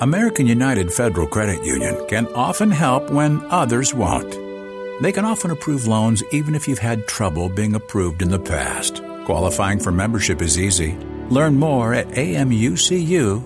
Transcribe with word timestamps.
American 0.00 0.46
United 0.46 0.90
Federal 0.90 1.26
Credit 1.26 1.62
Union 1.62 1.94
can 2.08 2.26
often 2.28 2.70
help 2.70 3.10
when 3.10 3.44
others 3.50 3.92
won't. 3.92 4.32
They 5.02 5.12
can 5.12 5.26
often 5.26 5.50
approve 5.50 5.86
loans 5.86 6.22
even 6.32 6.54
if 6.54 6.66
you've 6.66 6.78
had 6.78 7.06
trouble 7.06 7.50
being 7.50 7.74
approved 7.74 8.22
in 8.22 8.30
the 8.30 8.38
past. 8.38 9.02
Qualifying 9.26 9.78
for 9.78 9.92
membership 9.92 10.40
is 10.40 10.58
easy. 10.58 10.96
Learn 11.28 11.56
more 11.56 11.92
at 11.92 12.08
amucu.org. 12.08 13.40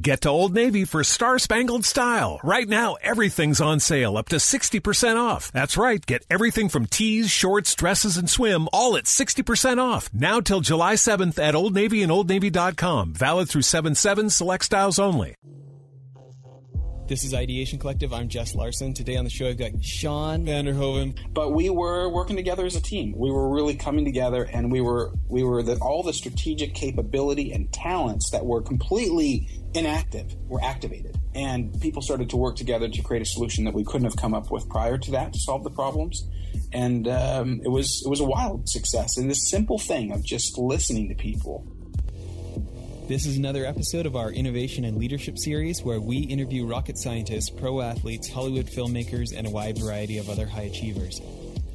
Get 0.00 0.22
to 0.22 0.28
Old 0.28 0.52
Navy 0.52 0.84
for 0.84 1.02
Star 1.02 1.38
Spangled 1.38 1.84
Style. 1.84 2.38
Right 2.42 2.68
now, 2.68 2.96
everything's 3.02 3.60
on 3.60 3.80
sale, 3.80 4.16
up 4.16 4.28
to 4.28 4.36
60% 4.36 5.16
off. 5.16 5.50
That's 5.52 5.76
right, 5.76 6.04
get 6.04 6.24
everything 6.28 6.68
from 6.68 6.86
tees, 6.86 7.30
shorts, 7.30 7.74
dresses, 7.74 8.16
and 8.16 8.28
swim, 8.28 8.68
all 8.72 8.96
at 8.96 9.04
60% 9.04 9.78
off. 9.78 10.12
Now 10.12 10.40
till 10.40 10.60
July 10.60 10.94
7th 10.94 11.38
at 11.38 11.54
Old 11.54 11.74
Navy 11.74 12.02
and 12.02 12.12
OldNavy.com. 12.12 13.14
Valid 13.14 13.48
through 13.48 13.62
7 13.62 13.94
7, 13.94 14.30
select 14.30 14.64
styles 14.64 14.98
only. 14.98 15.36
This 17.08 17.22
is 17.22 17.34
Ideation 17.34 17.78
Collective. 17.78 18.12
I'm 18.12 18.26
Jess 18.26 18.56
Larson. 18.56 18.92
Today 18.92 19.14
on 19.14 19.22
the 19.22 19.30
show, 19.30 19.46
I've 19.46 19.56
got 19.56 19.70
Sean 19.80 20.44
Vanderhoven. 20.44 21.16
But 21.32 21.52
we 21.52 21.70
were 21.70 22.08
working 22.08 22.34
together 22.34 22.66
as 22.66 22.74
a 22.74 22.80
team. 22.80 23.14
We 23.16 23.30
were 23.30 23.48
really 23.48 23.76
coming 23.76 24.04
together, 24.04 24.42
and 24.42 24.72
we 24.72 24.80
were 24.80 25.12
we 25.28 25.44
were 25.44 25.62
the, 25.62 25.76
all 25.76 26.02
the 26.02 26.12
strategic 26.12 26.74
capability 26.74 27.52
and 27.52 27.72
talents 27.72 28.30
that 28.30 28.44
were 28.44 28.60
completely 28.60 29.48
inactive 29.72 30.34
were 30.48 30.60
activated, 30.60 31.16
and 31.32 31.80
people 31.80 32.02
started 32.02 32.28
to 32.30 32.36
work 32.36 32.56
together 32.56 32.88
to 32.88 33.02
create 33.02 33.22
a 33.22 33.26
solution 33.26 33.62
that 33.66 33.74
we 33.74 33.84
couldn't 33.84 34.06
have 34.06 34.16
come 34.16 34.34
up 34.34 34.50
with 34.50 34.68
prior 34.68 34.98
to 34.98 35.12
that 35.12 35.32
to 35.32 35.38
solve 35.38 35.62
the 35.62 35.70
problems. 35.70 36.28
And 36.72 37.06
um, 37.06 37.60
it 37.64 37.68
was 37.68 38.02
it 38.04 38.08
was 38.08 38.18
a 38.18 38.24
wild 38.24 38.68
success. 38.68 39.16
And 39.16 39.30
this 39.30 39.48
simple 39.48 39.78
thing 39.78 40.10
of 40.10 40.24
just 40.24 40.58
listening 40.58 41.08
to 41.10 41.14
people 41.14 41.68
this 43.08 43.24
is 43.24 43.36
another 43.36 43.64
episode 43.64 44.04
of 44.04 44.16
our 44.16 44.32
Innovation 44.32 44.84
and 44.84 44.98
Leadership 44.98 45.38
series 45.38 45.80
where 45.80 46.00
we 46.00 46.18
interview 46.18 46.66
rocket 46.66 46.98
scientists, 46.98 47.50
pro 47.50 47.80
athletes, 47.80 48.28
Hollywood 48.28 48.66
filmmakers, 48.66 49.32
and 49.32 49.46
a 49.46 49.50
wide 49.50 49.78
variety 49.78 50.18
of 50.18 50.28
other 50.28 50.44
high 50.44 50.62
achievers. 50.62 51.20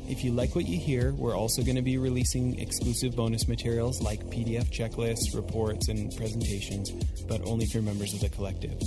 If 0.09 0.26
you 0.26 0.34
like 0.34 0.56
what 0.56 0.68
you 0.68 0.78
hear, 0.78 1.14
we're 1.14 1.38
also 1.38 1.64
going 1.64 1.78
to 1.78 1.82
be 1.82 1.98
releasing 1.98 2.59
exclusive 2.59 3.16
bonus 3.16 3.48
materials 3.48 4.02
like 4.02 4.26
PDF 4.26 4.70
checklists, 4.72 5.34
reports, 5.34 5.88
and 5.88 6.14
presentations, 6.18 6.92
but 7.30 7.42
only 7.48 7.66
for 7.66 7.82
members 7.82 8.14
of 8.14 8.20
the 8.20 8.28
collective. 8.28 8.82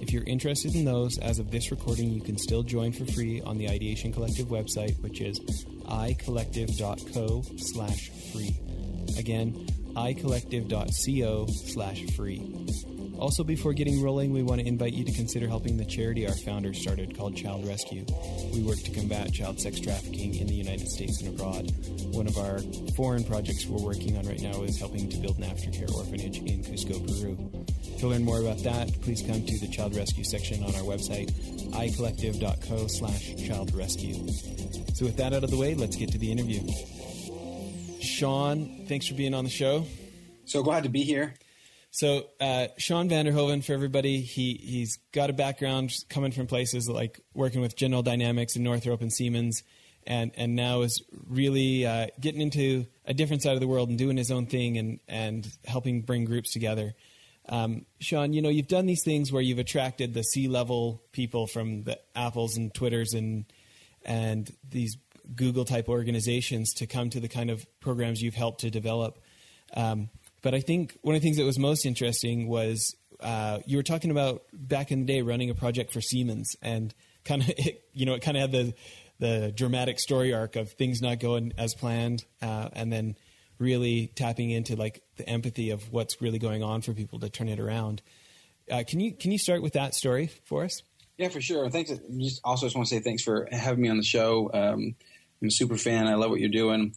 If 0.00 0.12
you're 0.12 0.24
interested 0.24 0.76
in 0.76 0.84
those, 0.84 1.18
as 1.18 1.40
of 1.40 1.50
this 1.50 1.72
recording, 1.72 2.12
you 2.12 2.20
can 2.20 2.38
still 2.38 2.62
join 2.62 2.92
for 2.92 3.06
free 3.06 3.40
on 3.40 3.58
the 3.58 3.68
Ideation 3.68 4.12
Collective 4.12 4.46
website, 4.46 5.00
which 5.02 5.20
is 5.20 5.40
icollective.co 5.88 7.42
slash 7.56 8.10
free. 8.32 8.56
Again, 9.18 9.66
icollective.co 9.98 11.46
slash 11.46 12.04
free. 12.14 12.42
Also, 13.18 13.42
before 13.42 13.72
getting 13.72 14.00
rolling, 14.00 14.32
we 14.32 14.44
want 14.44 14.60
to 14.60 14.66
invite 14.66 14.92
you 14.92 15.04
to 15.04 15.10
consider 15.10 15.48
helping 15.48 15.76
the 15.76 15.84
charity 15.84 16.24
our 16.28 16.36
founders 16.36 16.80
started 16.80 17.18
called 17.18 17.36
Child 17.36 17.66
Rescue. 17.66 18.06
We 18.54 18.62
work 18.62 18.78
to 18.78 18.92
combat 18.92 19.32
child 19.32 19.60
sex 19.60 19.80
trafficking 19.80 20.36
in 20.36 20.46
the 20.46 20.54
United 20.54 20.86
States 20.86 21.20
and 21.20 21.34
abroad. 21.34 21.72
One 22.14 22.28
of 22.28 22.38
our 22.38 22.60
foreign 22.96 23.24
projects 23.24 23.66
we're 23.66 23.84
working 23.84 24.16
on 24.16 24.26
right 24.28 24.40
now 24.40 24.62
is 24.62 24.78
helping 24.78 25.08
to 25.10 25.16
build 25.16 25.36
an 25.38 25.44
aftercare 25.44 25.92
orphanage 25.92 26.38
in 26.38 26.62
Cusco, 26.62 27.04
Peru. 27.08 27.66
To 27.98 28.06
learn 28.06 28.24
more 28.24 28.40
about 28.40 28.62
that, 28.62 28.88
please 29.02 29.22
come 29.22 29.44
to 29.44 29.58
the 29.58 29.68
Child 29.68 29.96
Rescue 29.96 30.22
section 30.22 30.62
on 30.62 30.72
our 30.76 30.82
website, 30.82 31.32
icollective.co 31.72 32.86
slash 32.86 33.34
child 33.48 33.74
rescue. 33.74 34.14
So 34.94 35.06
with 35.06 35.16
that 35.16 35.32
out 35.32 35.42
of 35.42 35.50
the 35.50 35.56
way, 35.56 35.74
let's 35.74 35.96
get 35.96 36.12
to 36.12 36.18
the 36.18 36.30
interview. 36.30 36.60
Sean, 38.18 38.84
thanks 38.88 39.06
for 39.06 39.14
being 39.14 39.32
on 39.32 39.44
the 39.44 39.50
show. 39.50 39.86
So 40.44 40.64
glad 40.64 40.82
to 40.82 40.88
be 40.88 41.04
here. 41.04 41.34
So 41.92 42.26
uh, 42.40 42.66
Sean 42.76 43.08
Vanderhoven, 43.08 43.62
for 43.62 43.74
everybody, 43.74 44.22
he 44.22 44.54
he's 44.54 44.98
got 45.12 45.30
a 45.30 45.32
background 45.32 45.92
coming 46.08 46.32
from 46.32 46.48
places 46.48 46.88
like 46.88 47.20
working 47.32 47.60
with 47.60 47.76
General 47.76 48.02
Dynamics 48.02 48.56
and 48.56 48.64
Northrop 48.64 49.02
and 49.02 49.12
Siemens, 49.12 49.62
and 50.04 50.32
and 50.36 50.56
now 50.56 50.80
is 50.80 51.00
really 51.28 51.86
uh, 51.86 52.08
getting 52.20 52.40
into 52.40 52.86
a 53.04 53.14
different 53.14 53.42
side 53.42 53.54
of 53.54 53.60
the 53.60 53.68
world 53.68 53.88
and 53.88 53.96
doing 53.96 54.16
his 54.16 54.32
own 54.32 54.46
thing 54.46 54.78
and 54.78 54.98
and 55.06 55.48
helping 55.64 56.02
bring 56.02 56.24
groups 56.24 56.52
together. 56.52 56.96
Um, 57.48 57.86
Sean, 58.00 58.32
you 58.32 58.42
know 58.42 58.48
you've 58.48 58.66
done 58.66 58.86
these 58.86 59.04
things 59.04 59.30
where 59.30 59.42
you've 59.42 59.60
attracted 59.60 60.12
the 60.12 60.24
C 60.24 60.48
level 60.48 61.04
people 61.12 61.46
from 61.46 61.84
the 61.84 62.00
Apples 62.16 62.56
and 62.56 62.74
Twitters 62.74 63.14
and 63.14 63.44
and 64.04 64.50
these 64.68 64.96
Google 65.34 65.64
type 65.64 65.88
organizations 65.88 66.72
to 66.74 66.86
come 66.86 67.10
to 67.10 67.20
the 67.20 67.28
kind 67.28 67.50
of 67.50 67.66
programs 67.80 68.20
you've 68.20 68.34
helped 68.34 68.60
to 68.60 68.70
develop. 68.70 69.18
Um, 69.74 70.08
but 70.42 70.54
I 70.54 70.60
think 70.60 70.98
one 71.02 71.14
of 71.14 71.20
the 71.20 71.26
things 71.26 71.36
that 71.36 71.44
was 71.44 71.58
most 71.58 71.84
interesting 71.84 72.48
was 72.48 72.96
uh, 73.20 73.58
you 73.66 73.76
were 73.76 73.82
talking 73.82 74.10
about 74.10 74.42
back 74.52 74.92
in 74.92 75.00
the 75.00 75.06
day 75.06 75.22
running 75.22 75.50
a 75.50 75.54
project 75.54 75.92
for 75.92 76.00
Siemens 76.00 76.56
and 76.62 76.94
kind 77.24 77.42
of 77.42 77.50
you 77.92 78.06
know 78.06 78.14
it 78.14 78.22
kind 78.22 78.36
of 78.36 78.40
had 78.42 78.52
the 78.52 78.74
the 79.18 79.52
dramatic 79.54 79.98
story 79.98 80.32
arc 80.32 80.54
of 80.56 80.72
things 80.72 81.02
not 81.02 81.18
going 81.18 81.52
as 81.58 81.74
planned 81.74 82.24
uh, 82.40 82.68
and 82.72 82.92
then 82.92 83.16
really 83.58 84.12
tapping 84.14 84.50
into 84.50 84.76
like 84.76 85.02
the 85.16 85.28
empathy 85.28 85.70
of 85.70 85.92
what's 85.92 86.22
really 86.22 86.38
going 86.38 86.62
on 86.62 86.80
for 86.80 86.92
people 86.92 87.18
to 87.18 87.28
turn 87.28 87.48
it 87.48 87.58
around. 87.58 88.00
Uh, 88.70 88.84
can 88.86 89.00
you 89.00 89.12
can 89.12 89.32
you 89.32 89.38
start 89.38 89.62
with 89.62 89.72
that 89.72 89.94
story 89.94 90.28
for 90.44 90.64
us? 90.64 90.82
Yeah, 91.16 91.28
for 91.28 91.40
sure. 91.40 91.68
Thanks. 91.68 91.90
Just 91.90 92.40
also 92.44 92.66
just 92.66 92.76
want 92.76 92.86
to 92.88 92.94
say 92.94 93.00
thanks 93.00 93.24
for 93.24 93.48
having 93.50 93.82
me 93.82 93.88
on 93.88 93.96
the 93.96 94.04
show. 94.04 94.50
Um, 94.54 94.94
I'm 95.40 95.48
a 95.48 95.50
super 95.50 95.76
fan. 95.76 96.06
I 96.06 96.14
love 96.14 96.30
what 96.30 96.40
you're 96.40 96.48
doing. 96.48 96.94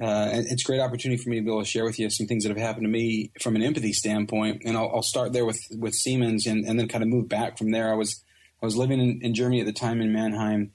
Uh, 0.00 0.30
it's 0.32 0.64
a 0.64 0.66
great 0.66 0.80
opportunity 0.80 1.22
for 1.22 1.30
me 1.30 1.36
to 1.36 1.42
be 1.42 1.50
able 1.50 1.62
to 1.62 1.68
share 1.68 1.84
with 1.84 1.98
you 2.00 2.10
some 2.10 2.26
things 2.26 2.42
that 2.42 2.48
have 2.48 2.58
happened 2.58 2.84
to 2.84 2.90
me 2.90 3.30
from 3.40 3.54
an 3.54 3.62
empathy 3.62 3.92
standpoint. 3.92 4.62
And 4.64 4.76
I'll, 4.76 4.90
I'll 4.92 5.02
start 5.02 5.32
there 5.32 5.44
with, 5.44 5.60
with 5.78 5.94
Siemens 5.94 6.46
and, 6.46 6.64
and, 6.64 6.78
then 6.78 6.88
kind 6.88 7.04
of 7.04 7.08
move 7.08 7.28
back 7.28 7.56
from 7.56 7.70
there. 7.70 7.92
I 7.92 7.94
was 7.94 8.24
I 8.62 8.66
was 8.66 8.76
living 8.76 8.98
in, 8.98 9.20
in, 9.20 9.34
Germany 9.34 9.60
at 9.60 9.66
the 9.66 9.74
time 9.74 10.00
in 10.00 10.10
Mannheim, 10.10 10.72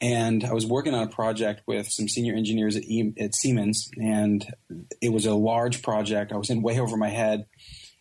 and 0.00 0.44
I 0.44 0.52
was 0.52 0.66
working 0.66 0.92
on 0.92 1.04
a 1.04 1.08
project 1.08 1.62
with 1.66 1.86
some 1.88 2.08
senior 2.08 2.34
engineers 2.34 2.74
at, 2.74 2.82
e, 2.82 3.12
at 3.16 3.32
Siemens, 3.32 3.88
and 3.96 4.44
it 5.00 5.12
was 5.12 5.24
a 5.24 5.34
large 5.34 5.80
project. 5.80 6.32
I 6.32 6.36
was 6.36 6.50
in 6.50 6.62
way 6.62 6.80
over 6.80 6.96
my 6.96 7.10
head. 7.10 7.46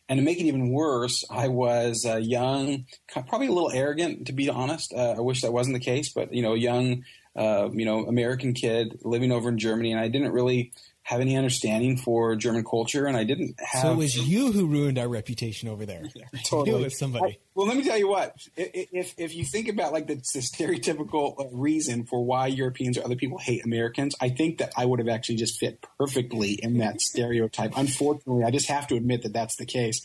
And 0.09 0.17
to 0.17 0.23
make 0.23 0.39
it 0.39 0.45
even 0.45 0.71
worse, 0.71 1.23
I 1.29 1.49
was 1.49 2.03
uh, 2.03 2.15
young, 2.15 2.85
probably 3.27 3.47
a 3.47 3.51
little 3.51 3.71
arrogant, 3.71 4.25
to 4.27 4.33
be 4.33 4.49
honest. 4.49 4.91
Uh, 4.91 5.15
I 5.17 5.19
wish 5.19 5.41
that 5.41 5.53
wasn't 5.53 5.75
the 5.75 5.85
case, 5.85 6.11
but 6.11 6.33
you 6.33 6.41
know, 6.41 6.55
young, 6.55 7.03
uh, 7.37 7.69
you 7.71 7.85
know, 7.85 8.05
American 8.07 8.53
kid 8.53 8.99
living 9.03 9.31
over 9.31 9.47
in 9.49 9.59
Germany, 9.59 9.91
and 9.91 10.01
I 10.01 10.07
didn't 10.07 10.31
really 10.31 10.71
have 11.07 11.21
any 11.21 11.37
understanding 11.37 11.95
for 11.95 12.35
German 12.35 12.65
culture, 12.65 13.05
and 13.05 13.15
I 13.15 13.23
didn't 13.23 13.55
have. 13.59 13.83
So 13.83 13.91
it 13.93 13.95
was 13.95 14.27
you 14.27 14.51
who 14.51 14.65
ruined 14.67 14.97
our 14.97 15.07
reputation 15.07 15.69
over 15.69 15.85
there. 15.85 16.03
Totally, 16.43 16.81
it 16.81 16.83
was 16.83 16.99
somebody. 16.99 17.33
I, 17.33 17.37
well, 17.55 17.65
let 17.65 17.77
me 17.77 17.83
tell 17.83 17.97
you 17.97 18.09
what. 18.09 18.35
If 18.57 19.13
if 19.17 19.33
you 19.33 19.45
think 19.45 19.69
about 19.69 19.93
like 19.93 20.07
the, 20.07 20.15
the 20.15 20.39
stereotypical 20.39 21.39
uh, 21.39 21.45
reason 21.55 22.05
for 22.05 22.25
why 22.25 22.47
Europeans 22.47 22.97
or 22.97 23.05
other 23.05 23.15
people 23.15 23.37
hate 23.37 23.63
Americans, 23.63 24.15
I 24.19 24.29
think 24.29 24.57
that 24.57 24.73
I 24.75 24.85
would 24.85 24.99
have 24.99 25.07
actually 25.07 25.37
just 25.37 25.59
fit 25.59 25.85
perfectly 25.97 26.53
in 26.53 26.79
that 26.79 26.99
stereotype. 26.99 27.77
Unfortunately, 27.77 28.43
I 28.43 28.51
just 28.51 28.67
have 28.67 28.87
to 28.87 28.95
admit 28.95 29.21
that 29.23 29.31
that's 29.31 29.55
the 29.55 29.65
case, 29.65 30.01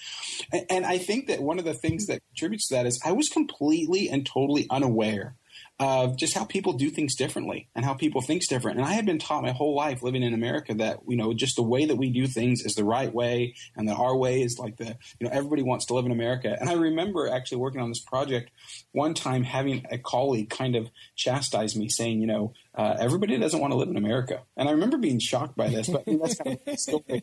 and, 0.53 0.67
and 0.71 0.87
I 0.87 0.99
think 0.99 1.27
that 1.27 1.43
one 1.43 1.59
of 1.59 1.65
the 1.65 1.75
things 1.75 2.07
that 2.07 2.21
contributes 2.29 2.69
to 2.69 2.75
that 2.75 2.87
is 2.87 3.01
I 3.05 3.11
was 3.11 3.29
completely 3.29 4.09
and 4.09 4.25
totally 4.25 4.69
unaware 4.71 5.35
of 5.83 6.17
just 6.17 6.35
how 6.35 6.45
people 6.45 6.75
do 6.75 6.91
things 6.91 7.17
differently 7.17 7.69
and 7.75 7.85
how 7.85 7.93
people 7.93 8.21
think 8.21 8.47
different. 8.47 8.79
And 8.79 8.87
I 8.87 8.93
had 8.93 9.05
been 9.05 9.19
taught 9.19 9.43
my 9.43 9.51
whole 9.51 9.75
life 9.75 10.01
living 10.01 10.23
in 10.23 10.33
America 10.33 10.75
that, 10.75 11.01
you 11.09 11.17
know, 11.17 11.35
just 11.35 11.57
the 11.57 11.63
way 11.63 11.87
that 11.87 11.97
we 11.97 12.09
do 12.09 12.29
things 12.29 12.63
is 12.63 12.77
the 12.77 12.85
right 12.85 13.13
way 13.13 13.57
and 13.77 13.89
that 13.89 13.97
our 13.97 14.17
way 14.17 14.43
is 14.43 14.61
like 14.61 14.77
the, 14.77 14.97
you 15.19 15.27
know, 15.27 15.31
everybody 15.33 15.63
wants 15.63 15.87
to 15.87 15.95
live 15.95 16.07
in 16.07 16.13
America. 16.13 16.57
And 16.61 16.71
I 16.71 16.75
remember 16.75 17.29
actually 17.29 17.59
working 17.59 17.81
on 17.81 17.89
this 17.89 17.99
project 17.99 18.53
one 18.93 19.13
time 19.13 19.43
having 19.43 19.85
a 19.91 19.99
colleague 19.99 20.51
kind 20.51 20.77
of 20.77 20.89
chastise 21.17 21.75
me 21.75 21.89
saying, 21.89 22.21
you 22.21 22.29
know, 22.29 22.53
uh, 22.77 22.97
everybody 23.01 23.37
doesn't 23.37 23.61
want 23.61 23.73
to 23.73 23.77
live 23.77 23.89
in 23.89 23.97
America. 23.97 24.43
And 24.57 24.69
I 24.69 24.73
remember 24.73 24.99
being 24.99 25.19
shocked 25.19 25.57
by 25.57 25.69
this, 25.69 25.89
but 25.89 26.05
that's 26.07 26.37
kind 26.37 26.59
of 26.65 26.79
still, 26.79 27.05
I 27.11 27.21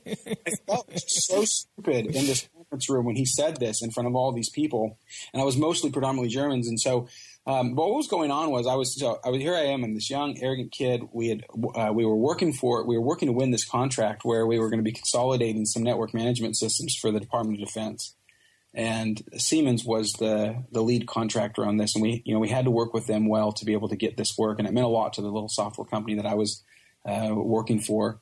felt 0.67 0.91
so 1.07 1.45
stupid 1.45 2.07
in 2.07 2.27
this 2.27 2.49
conference 2.53 2.89
room 2.89 3.05
when 3.05 3.15
he 3.15 3.25
said 3.25 3.57
this 3.57 3.81
in 3.81 3.91
front 3.91 4.07
of 4.07 4.15
all 4.15 4.31
these 4.31 4.49
people. 4.49 4.97
And 5.33 5.41
I 5.41 5.45
was 5.45 5.57
mostly 5.57 5.91
predominantly 5.91 6.29
Germans. 6.29 6.67
And 6.67 6.79
so 6.79 7.07
um, 7.49 7.73
but 7.73 7.87
what 7.87 7.95
was 7.95 8.07
going 8.07 8.29
on 8.29 8.51
was 8.51 8.67
I 8.67 8.75
was 8.75 8.95
so 8.95 9.19
I 9.25 9.29
was 9.29 9.41
here. 9.41 9.55
I 9.55 9.61
am. 9.61 9.83
I'm 9.83 9.95
this 9.95 10.07
young, 10.07 10.37
arrogant 10.39 10.71
kid. 10.71 11.01
We 11.11 11.29
had 11.29 11.45
uh, 11.73 11.91
we 11.91 12.05
were 12.05 12.15
working 12.15 12.53
for 12.53 12.85
we 12.85 12.95
were 12.95 13.03
working 13.03 13.27
to 13.27 13.33
win 13.33 13.49
this 13.49 13.67
contract 13.67 14.23
where 14.23 14.45
we 14.45 14.59
were 14.59 14.69
going 14.69 14.77
to 14.77 14.83
be 14.83 14.91
consolidating 14.91 15.65
some 15.65 15.81
network 15.81 16.13
management 16.13 16.57
systems 16.57 16.95
for 16.95 17.11
the 17.11 17.19
Department 17.19 17.59
of 17.59 17.65
Defense, 17.65 18.15
and 18.75 19.23
Siemens 19.35 19.83
was 19.83 20.11
the 20.19 20.63
the 20.71 20.83
lead 20.83 21.07
contractor 21.07 21.65
on 21.65 21.77
this. 21.77 21.95
And 21.95 22.03
we 22.03 22.21
you 22.23 22.35
know 22.35 22.39
we 22.39 22.49
had 22.49 22.65
to 22.65 22.71
work 22.71 22.93
with 22.93 23.07
them 23.07 23.27
well 23.27 23.51
to 23.53 23.65
be 23.65 23.73
able 23.73 23.89
to 23.89 23.95
get 23.95 24.15
this 24.15 24.37
work, 24.37 24.59
and 24.59 24.67
it 24.67 24.73
meant 24.73 24.85
a 24.85 24.89
lot 24.89 25.13
to 25.13 25.21
the 25.23 25.31
little 25.31 25.49
software 25.49 25.87
company 25.87 26.17
that 26.17 26.27
I 26.27 26.35
was 26.35 26.63
uh, 27.03 27.33
working 27.33 27.79
for. 27.79 28.19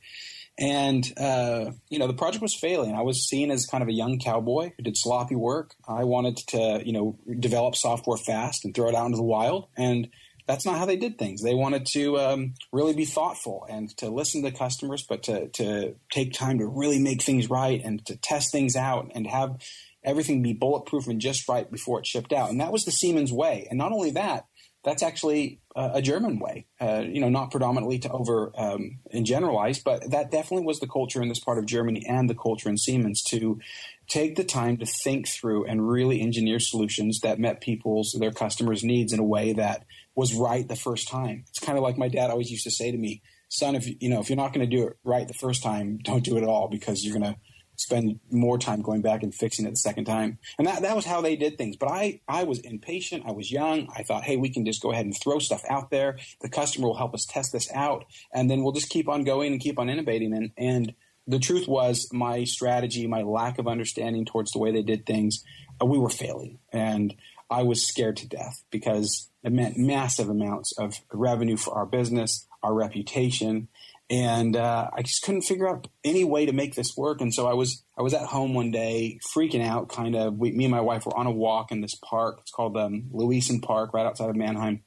And, 0.60 1.06
uh, 1.18 1.72
you 1.90 2.00
know, 2.00 2.08
the 2.08 2.14
project 2.14 2.42
was 2.42 2.56
failing. 2.56 2.96
I 2.96 3.04
was 3.04 3.28
seen 3.28 3.52
as 3.52 3.68
kind 3.68 3.84
of 3.84 3.90
a 3.90 3.94
young 3.94 4.18
cowboy 4.18 4.72
who 4.76 4.84
did 4.84 4.98
sloppy 4.98 5.36
work. 5.36 5.76
I 5.88 6.04
wanted 6.04 6.38
to, 6.48 6.82
you 6.84 6.94
know, 6.94 7.20
develop 7.40 7.76
software 7.76 8.18
fast 8.18 8.66
and 8.66 8.74
throw 8.74 8.90
it 8.90 8.96
out 8.96 9.06
into 9.06 9.18
the 9.18 9.24
wild. 9.24 9.68
And 9.78 10.10
that's 10.48 10.66
not 10.66 10.78
how 10.78 10.86
they 10.86 10.96
did 10.96 11.20
things. 11.20 11.44
They 11.44 11.54
wanted 11.54 11.86
to 11.88 12.18
um, 12.18 12.54
really 12.72 12.94
be 12.94 13.06
thoughtful 13.06 13.68
and 13.70 13.96
to 13.98 14.10
listen 14.10 14.42
to 14.44 14.52
customers, 14.52 15.06
but 15.08 15.24
to 15.24 15.50
to 15.50 15.96
take 16.10 16.34
time 16.34 16.60
to 16.60 16.66
really 16.66 17.00
make 17.00 17.22
things 17.22 17.50
right 17.50 17.82
and 17.84 18.04
to 18.06 18.16
test 18.16 18.52
things 18.52 18.76
out 18.76 19.12
and 19.14 19.28
have 19.28 19.62
everything 20.04 20.42
be 20.42 20.54
bulletproof 20.54 21.08
and 21.08 21.20
just 21.20 21.50
right 21.50 21.70
before 21.70 22.00
it 22.00 22.08
shipped 22.08 22.32
out. 22.32 22.50
And 22.50 22.62
that 22.62 22.72
was 22.72 22.86
the 22.86 22.92
Siemens 22.92 23.34
way. 23.34 23.68
And 23.70 23.78
not 23.78 23.92
only 23.92 24.12
that, 24.12 24.46
that's 24.88 25.04
actually 25.04 25.60
a 25.76 26.02
German 26.02 26.40
way. 26.40 26.66
Uh, 26.80 27.04
you 27.06 27.20
know, 27.20 27.28
not 27.28 27.52
predominantly 27.52 28.00
to 28.00 28.10
over 28.10 28.54
um, 28.58 29.00
and 29.12 29.26
generalize, 29.26 29.80
but 29.80 30.10
that 30.12 30.32
definitely 30.32 30.66
was 30.66 30.80
the 30.80 30.88
culture 30.88 31.22
in 31.22 31.28
this 31.28 31.42
part 31.42 31.58
of 31.58 31.66
Germany 31.66 32.06
and 32.08 32.30
the 32.30 32.34
culture 32.34 32.70
in 32.70 32.78
Siemens 32.78 33.22
to 33.24 33.60
take 34.08 34.38
the 34.38 34.46
time 34.46 34.78
to 34.78 34.86
think 34.86 35.28
through 35.28 35.66
and 35.66 35.90
really 35.90 36.22
engineer 36.22 36.58
solutions 36.60 37.20
that 37.20 37.38
met 37.38 37.60
people's 37.60 38.16
their 38.18 38.32
customers' 38.32 38.82
needs 38.82 39.12
in 39.12 39.20
a 39.20 39.26
way 39.26 39.52
that 39.52 39.84
was 40.16 40.34
right 40.34 40.66
the 40.66 40.76
first 40.78 41.10
time. 41.10 41.44
It's 41.50 41.60
kind 41.60 41.78
of 41.78 41.84
like 41.84 41.98
my 41.98 42.08
dad 42.08 42.30
always 42.30 42.50
used 42.50 42.64
to 42.64 42.72
say 42.72 42.90
to 42.90 42.98
me, 42.98 43.22
"Son, 43.50 43.76
if 43.76 43.86
you 44.02 44.10
know 44.10 44.22
if 44.22 44.30
you're 44.30 44.38
not 44.38 44.54
going 44.54 44.68
to 44.68 44.74
do 44.74 44.88
it 44.88 44.98
right 45.04 45.28
the 45.28 45.34
first 45.34 45.62
time, 45.64 46.00
don't 46.02 46.24
do 46.24 46.38
it 46.38 46.44
at 46.44 46.50
all 46.50 46.70
because 46.70 47.04
you're 47.04 47.20
going 47.20 47.34
to 47.34 47.40
spend 47.78 48.20
more 48.30 48.58
time 48.58 48.82
going 48.82 49.02
back 49.02 49.24
and 49.24 49.34
fixing 49.34 49.66
it 49.66 49.70
the 49.70 49.76
second 49.78 50.06
time. 50.06 50.40
And 50.58 50.68
that, 50.68 50.82
that 50.82 50.96
was 50.96 51.06
how 51.06 51.22
they 51.22 51.36
did 51.36 51.58
things. 51.58 51.78
But 51.78 51.90
I, 51.90 52.20
I 52.28 52.44
was 52.44 52.60
impatient. 52.60 53.24
I 53.26 53.32
was 53.32 53.52
young. 53.52 53.88
I 53.96 54.04
thought, 54.04 54.24
hey, 54.24 54.36
we 54.36 54.50
can 54.50 54.66
just 54.66 54.82
go 54.82 54.92
ahead 54.92 55.06
and 55.06 55.16
throw 55.16 55.40
stuff 55.40 55.62
out 55.70 55.92
there. 55.92 56.18
The 56.42 56.50
customer 56.50 56.88
will 56.88 56.98
help 56.98 57.14
us 57.14 57.26
test 57.26 57.54
this 57.54 57.72
out. 57.74 58.06
And 58.34 58.50
then 58.50 58.64
we'll 58.64 58.74
just 58.74 58.90
keep 58.90 59.08
on 59.08 59.24
going 59.24 59.54
and 59.54 59.62
keep 59.62 59.80
on 59.80 59.90
innovating. 59.90 60.34
And, 60.34 60.52
and 60.58 60.94
the 61.28 61.40
truth 61.40 61.68
was 61.68 62.10
my 62.12 62.46
strategy, 62.46 63.06
my 63.06 63.22
lack 63.22 63.60
of 63.60 63.68
understanding 63.68 64.26
towards 64.26 64.52
the 64.52 64.60
way 64.60 64.72
they 64.72 64.82
did 64.82 65.06
things, 65.06 65.44
uh, 65.82 65.86
we 65.86 66.00
were 66.00 66.10
failing. 66.10 66.58
And 66.74 67.14
I 67.50 67.64
was 67.64 67.88
scared 67.88 68.18
to 68.18 68.28
death 68.28 68.64
because 68.72 69.30
it 69.44 69.52
meant 69.52 69.78
massive 69.78 70.30
amounts 70.30 70.78
of 70.78 70.96
revenue 71.14 71.58
for 71.58 71.76
our 71.76 71.86
business, 71.86 72.48
our 72.64 72.74
reputation, 72.74 73.68
and 74.10 74.56
uh, 74.56 74.90
I 74.94 75.02
just 75.02 75.24
couldn't 75.24 75.42
figure 75.42 75.68
out 75.68 75.88
any 76.04 76.24
way 76.24 76.46
to 76.46 76.54
make 76.54 76.76
this 76.76 76.96
work. 76.96 77.20
And 77.20 77.34
so 77.34 77.48
I 77.48 77.54
was 77.54 77.84
I 77.98 78.02
was 78.02 78.14
at 78.14 78.28
home 78.28 78.54
one 78.54 78.72
day, 78.72 79.20
freaking 79.36 79.66
out. 79.66 79.90
Kind 79.90 80.16
of, 80.16 80.38
we, 80.38 80.52
me 80.52 80.66
and 80.66 80.72
my 80.72 80.82
wife 80.82 81.06
were 81.06 81.18
on 81.18 81.28
a 81.28 81.32
walk 81.32 81.72
in 81.72 81.82
this 81.82 81.96
park. 81.96 82.40
It's 82.42 82.52
called 82.52 82.78
um, 82.78 83.10
Luisen 83.12 83.62
Park, 83.62 83.94
right 83.94 84.06
outside 84.06 84.30
of 84.30 84.36
Mannheim. 84.36 84.84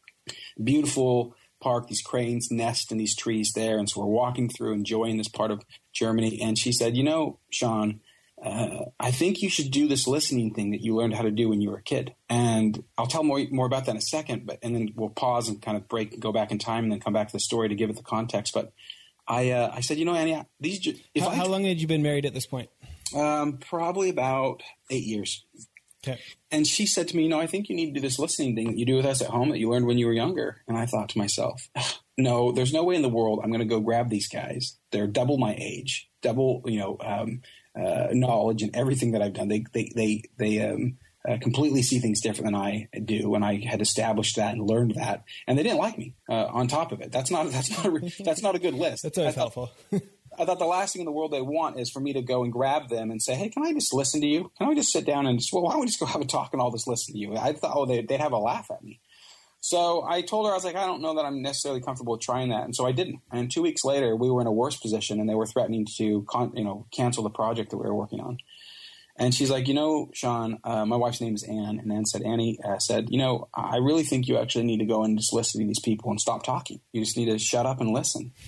Beautiful 0.63 1.35
park. 1.61 1.89
These 1.89 2.01
cranes 2.01 2.51
nest 2.51 2.93
in 2.93 2.99
these 2.99 3.15
trees 3.15 3.53
there, 3.55 3.79
and 3.79 3.89
so 3.89 4.01
we're 4.01 4.07
walking 4.07 4.49
through, 4.49 4.73
enjoying 4.73 5.19
this 5.19 5.29
part 5.29 5.51
of 5.51 5.63
Germany. 5.93 6.41
And 6.41 6.59
she 6.59 6.73
said, 6.73 6.97
"You 6.97 7.05
know, 7.05 7.39
Sean." 7.51 8.01
Uh, 8.43 8.87
I 8.99 9.11
think 9.11 9.43
you 9.43 9.51
should 9.51 9.71
do 9.71 9.87
this 9.87 10.07
listening 10.07 10.55
thing 10.55 10.71
that 10.71 10.81
you 10.81 10.97
learned 10.97 11.13
how 11.15 11.25
to 11.25 11.31
do 11.31 11.51
when 11.51 11.61
you 11.61 11.69
were 11.69 11.77
a 11.77 11.83
kid. 11.83 12.15
And 12.31 12.83
I'll 12.97 13.07
tell 13.07 13.23
more 13.23 13.45
more 13.51 13.67
about 13.67 13.85
that 13.85 13.91
in 13.91 13.97
a 13.99 14.01
second, 14.01 14.47
but 14.47 14.59
and 14.63 14.75
then 14.75 14.95
we'll 14.97 15.11
pause 15.11 15.51
and 15.51 15.61
kind 15.61 15.77
of 15.77 15.89
break 15.89 16.19
go 16.19 16.33
back 16.33 16.51
in 16.51 16.59
time 16.59 16.85
and 16.85 16.93
then 16.93 17.01
come 17.01 17.13
back 17.13 17.27
to 17.27 17.33
the 17.35 17.41
story 17.41 17.69
to 17.69 17.75
give 17.75 17.91
it 17.91 17.97
the 17.97 18.03
context. 18.03 18.55
But 18.55 18.73
I 19.31 19.51
uh, 19.51 19.71
I 19.73 19.81
said, 19.81 19.97
you 19.97 20.05
know, 20.05 20.15
Annie, 20.15 20.43
these. 20.59 20.85
If 21.15 21.23
how, 21.23 21.31
I, 21.31 21.35
how 21.37 21.47
long 21.47 21.65
had 21.65 21.81
you 21.81 21.87
been 21.87 22.03
married 22.03 22.27
at 22.27 22.35
this 22.35 22.47
point? 22.47 22.69
Um, 23.15 23.59
probably 23.59 24.11
about 24.11 24.63
eight 24.91 25.05
years. 25.05 25.45
Okay. 26.03 26.19
And 26.51 26.67
she 26.67 26.87
said 26.87 27.09
to 27.09 27.17
me, 27.17 27.25
you 27.25 27.29
know, 27.29 27.39
I 27.39 27.47
think 27.47 27.69
you 27.69 27.77
need 27.77 27.87
to 27.87 27.93
do 27.93 28.01
this 28.01 28.19
listening 28.19 28.57
thing 28.57 28.69
that 28.69 28.79
you 28.79 28.87
do 28.87 28.97
with 28.97 29.07
us 29.07 29.21
at 29.21 29.29
home 29.29 29.51
that 29.51 29.59
you 29.59 29.71
learned 29.71 29.87
when 29.87 29.99
you 29.99 30.07
were 30.07 30.13
younger. 30.13 30.63
And 30.67 30.77
I 30.77 30.87
thought 30.87 31.11
to 31.11 31.19
myself, 31.19 31.69
no, 32.19 32.53
there's 32.53 32.73
no 32.73 32.85
way 32.85 32.97
in 32.97 33.03
the 33.03 33.09
world 33.09 33.41
I'm 33.43 33.51
going 33.51 33.61
to 33.61 33.67
go 33.67 33.81
grab 33.81 34.09
these 34.09 34.29
guys. 34.29 34.79
They're 34.93 35.07
double 35.07 35.37
my 35.37 35.55
age, 35.59 36.09
double, 36.23 36.63
you 36.65 36.79
know, 36.79 36.97
um, 37.01 37.43
uh, 37.79 38.09
knowledge 38.13 38.63
and 38.63 38.75
everything 38.75 39.13
that 39.13 39.23
I've 39.23 39.35
done. 39.35 39.49
They, 39.49 39.65
they, 39.73 39.93
they, 39.95 40.23
they, 40.39 40.67
um, 40.67 40.97
uh, 41.29 41.39
completely 41.39 41.83
see 41.83 41.99
things 41.99 42.21
different 42.21 42.47
than 42.47 42.55
I 42.55 42.89
do, 43.05 43.35
and 43.35 43.45
I 43.45 43.63
had 43.65 43.83
established 43.83 44.37
that 44.37 44.55
and 44.55 44.67
learned 44.67 44.95
that, 44.95 45.25
and 45.47 45.59
they 45.59 45.63
didn't 45.63 45.79
like 45.79 45.99
me. 45.99 46.15
Uh, 46.29 46.47
on 46.47 46.69
top 46.69 46.93
of 46.93 47.01
it, 47.01 47.13
that's 47.13 47.31
not 47.31 47.51
that's 47.53 47.71
not 47.71 47.87
a, 47.87 48.13
that's 48.25 48.43
not 48.43 48.55
a 48.55 48.59
good 48.59 48.75
list. 48.75 49.03
that's 49.03 49.19
always 49.19 49.35
I 49.35 49.39
thought, 49.39 49.55
helpful. 49.55 49.71
I 50.39 50.45
thought 50.45 50.59
the 50.59 50.65
last 50.65 50.93
thing 50.93 51.01
in 51.01 51.07
the 51.07 51.13
world 51.13 51.33
they 51.33 51.43
want 51.43 51.79
is 51.79 51.91
for 51.91 52.01
me 52.01 52.13
to 52.15 52.23
go 52.23 52.45
and 52.45 52.53
grab 52.53 52.89
them 52.89 53.11
and 53.11 53.21
say, 53.21 53.35
"Hey, 53.35 53.49
can 53.49 53.65
I 53.65 53.73
just 53.73 53.93
listen 53.93 54.21
to 54.23 54.27
you? 54.27 54.51
Can 54.57 54.69
I 54.69 54.75
just 54.75 54.93
sit 54.93 55.05
down 55.05 55.27
and 55.27 55.39
just 55.39 55.53
well, 55.53 55.63
why 55.63 55.73
don't 55.73 55.81
we 55.81 55.87
just 55.87 56.01
go 56.01 56.07
have 56.07 56.23
a 56.23 56.27
talk 56.27 56.51
and 56.53 56.63
all 56.63 56.71
this 56.71 56.87
listen 56.87 57.15
to 57.15 57.19
you?" 57.19 57.37
I 57.37 57.53
thought, 57.53 57.73
oh, 57.75 57.87
they, 57.87 58.01
would 58.01 58.11
have 58.11 58.33
a 58.33 58.39
laugh 58.39 58.71
at 58.71 58.83
me. 58.83 59.01
So 59.63 60.03
I 60.03 60.23
told 60.23 60.47
her 60.47 60.53
I 60.53 60.55
was 60.55 60.65
like, 60.65 60.77
I 60.77 60.87
don't 60.87 61.03
know 61.03 61.15
that 61.17 61.25
I'm 61.25 61.43
necessarily 61.43 61.83
comfortable 61.83 62.13
with 62.13 62.23
trying 62.23 62.49
that, 62.49 62.65
and 62.65 62.75
so 62.75 62.87
I 62.87 62.93
didn't. 62.93 63.21
And 63.31 63.51
two 63.51 63.61
weeks 63.61 63.85
later, 63.85 64.17
we 64.17 64.31
were 64.31 64.41
in 64.41 64.47
a 64.47 64.53
worse 64.53 64.77
position, 64.77 65.21
and 65.21 65.29
they 65.29 65.35
were 65.35 65.47
threatening 65.47 65.87
to, 65.99 66.25
con- 66.29 66.53
you 66.57 66.65
know, 66.65 66.87
cancel 66.93 67.23
the 67.23 67.31
project 67.31 67.71
that 67.71 67.77
we 67.77 67.85
were 67.85 67.95
working 67.95 68.21
on. 68.21 68.39
And 69.21 69.35
she's 69.35 69.51
like, 69.51 69.69
you 69.69 69.75
know, 69.75 70.09
Sean, 70.15 70.59
uh, 70.65 70.87
my 70.87 70.97
wife's 70.97 71.21
name 71.21 71.35
is 71.35 71.43
Anne. 71.43 71.79
And 71.79 71.93
Anne 71.93 72.07
said, 72.07 72.23
Annie 72.23 72.59
uh, 72.65 72.79
said, 72.79 73.11
you 73.11 73.19
know, 73.19 73.49
I 73.53 73.77
really 73.77 74.03
think 74.03 74.27
you 74.27 74.39
actually 74.39 74.65
need 74.65 74.79
to 74.79 74.87
go 74.87 75.05
and 75.05 75.19
just 75.19 75.35
listen 75.35 75.61
to 75.61 75.67
these 75.67 75.79
people 75.79 76.11
and 76.11 76.19
stop 76.19 76.43
talking. 76.43 76.81
You 76.93 77.05
just 77.05 77.19
need 77.19 77.27
to 77.27 77.39
shut 77.39 77.67
up 77.67 77.81
and 77.81 77.91
listen. 77.91 78.33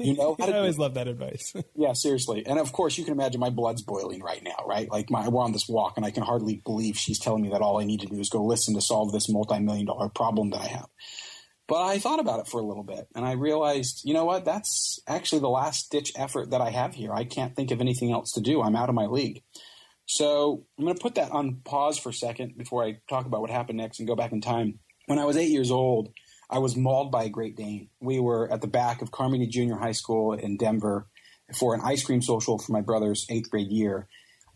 You 0.00 0.16
know, 0.16 0.34
I 0.40 0.50
always 0.54 0.76
love 0.76 0.94
that 0.94 1.06
advice. 1.06 1.54
yeah, 1.76 1.92
seriously. 1.92 2.44
And 2.44 2.58
of 2.58 2.72
course, 2.72 2.98
you 2.98 3.04
can 3.04 3.12
imagine 3.12 3.38
my 3.38 3.50
blood's 3.50 3.80
boiling 3.80 4.20
right 4.20 4.42
now, 4.42 4.64
right? 4.66 4.90
Like 4.90 5.08
my, 5.08 5.28
we're 5.28 5.44
on 5.44 5.52
this 5.52 5.68
walk, 5.68 5.92
and 5.96 6.04
I 6.04 6.10
can 6.10 6.24
hardly 6.24 6.56
believe 6.64 6.96
she's 6.96 7.20
telling 7.20 7.42
me 7.42 7.50
that 7.50 7.62
all 7.62 7.80
I 7.80 7.84
need 7.84 8.00
to 8.00 8.06
do 8.06 8.18
is 8.18 8.28
go 8.28 8.44
listen 8.44 8.74
to 8.74 8.80
solve 8.80 9.12
this 9.12 9.28
multi-million 9.28 9.86
dollar 9.86 10.08
problem 10.08 10.50
that 10.50 10.62
I 10.62 10.66
have. 10.66 10.88
But 11.68 11.84
I 11.84 12.00
thought 12.00 12.18
about 12.18 12.40
it 12.40 12.48
for 12.48 12.60
a 12.60 12.64
little 12.64 12.82
bit, 12.82 13.06
and 13.14 13.24
I 13.24 13.34
realized, 13.34 14.00
you 14.04 14.14
know 14.14 14.24
what? 14.24 14.44
That's 14.44 14.98
actually 15.06 15.42
the 15.42 15.48
last 15.48 15.92
ditch 15.92 16.10
effort 16.16 16.50
that 16.50 16.60
I 16.60 16.70
have 16.70 16.94
here. 16.94 17.12
I 17.12 17.22
can't 17.22 17.54
think 17.54 17.70
of 17.70 17.80
anything 17.80 18.10
else 18.10 18.32
to 18.32 18.40
do. 18.40 18.62
I'm 18.62 18.74
out 18.74 18.88
of 18.88 18.96
my 18.96 19.06
league. 19.06 19.44
So 20.12 20.66
I'm 20.76 20.84
going 20.84 20.94
to 20.94 21.02
put 21.02 21.14
that 21.14 21.30
on 21.30 21.62
pause 21.64 21.96
for 21.96 22.10
a 22.10 22.14
second 22.14 22.58
before 22.58 22.84
I 22.84 22.98
talk 23.08 23.24
about 23.24 23.40
what 23.40 23.48
happened 23.48 23.78
next 23.78 23.98
and 23.98 24.06
go 24.06 24.14
back 24.14 24.30
in 24.32 24.42
time. 24.42 24.78
When 25.06 25.18
I 25.18 25.24
was 25.24 25.38
eight 25.38 25.48
years 25.48 25.70
old, 25.70 26.10
I 26.50 26.58
was 26.58 26.76
mauled 26.76 27.10
by 27.10 27.24
a 27.24 27.28
Great 27.30 27.56
Dane. 27.56 27.88
We 27.98 28.20
were 28.20 28.52
at 28.52 28.60
the 28.60 28.66
back 28.66 29.00
of 29.00 29.10
Carmody 29.10 29.46
Junior 29.46 29.76
High 29.76 29.92
School 29.92 30.34
in 30.34 30.58
Denver 30.58 31.06
for 31.58 31.74
an 31.74 31.80
ice 31.82 32.04
cream 32.04 32.20
social 32.20 32.58
for 32.58 32.72
my 32.72 32.82
brother's 32.82 33.24
eighth 33.30 33.48
grade 33.48 33.72
year. 33.72 34.06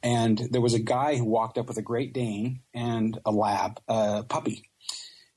And 0.02 0.46
there 0.50 0.60
was 0.60 0.74
a 0.74 0.78
guy 0.78 1.16
who 1.16 1.24
walked 1.24 1.56
up 1.56 1.68
with 1.68 1.78
a 1.78 1.82
Great 1.82 2.12
Dane 2.12 2.60
and 2.74 3.18
a 3.24 3.30
lab, 3.30 3.80
a 3.88 4.24
puppy. 4.24 4.68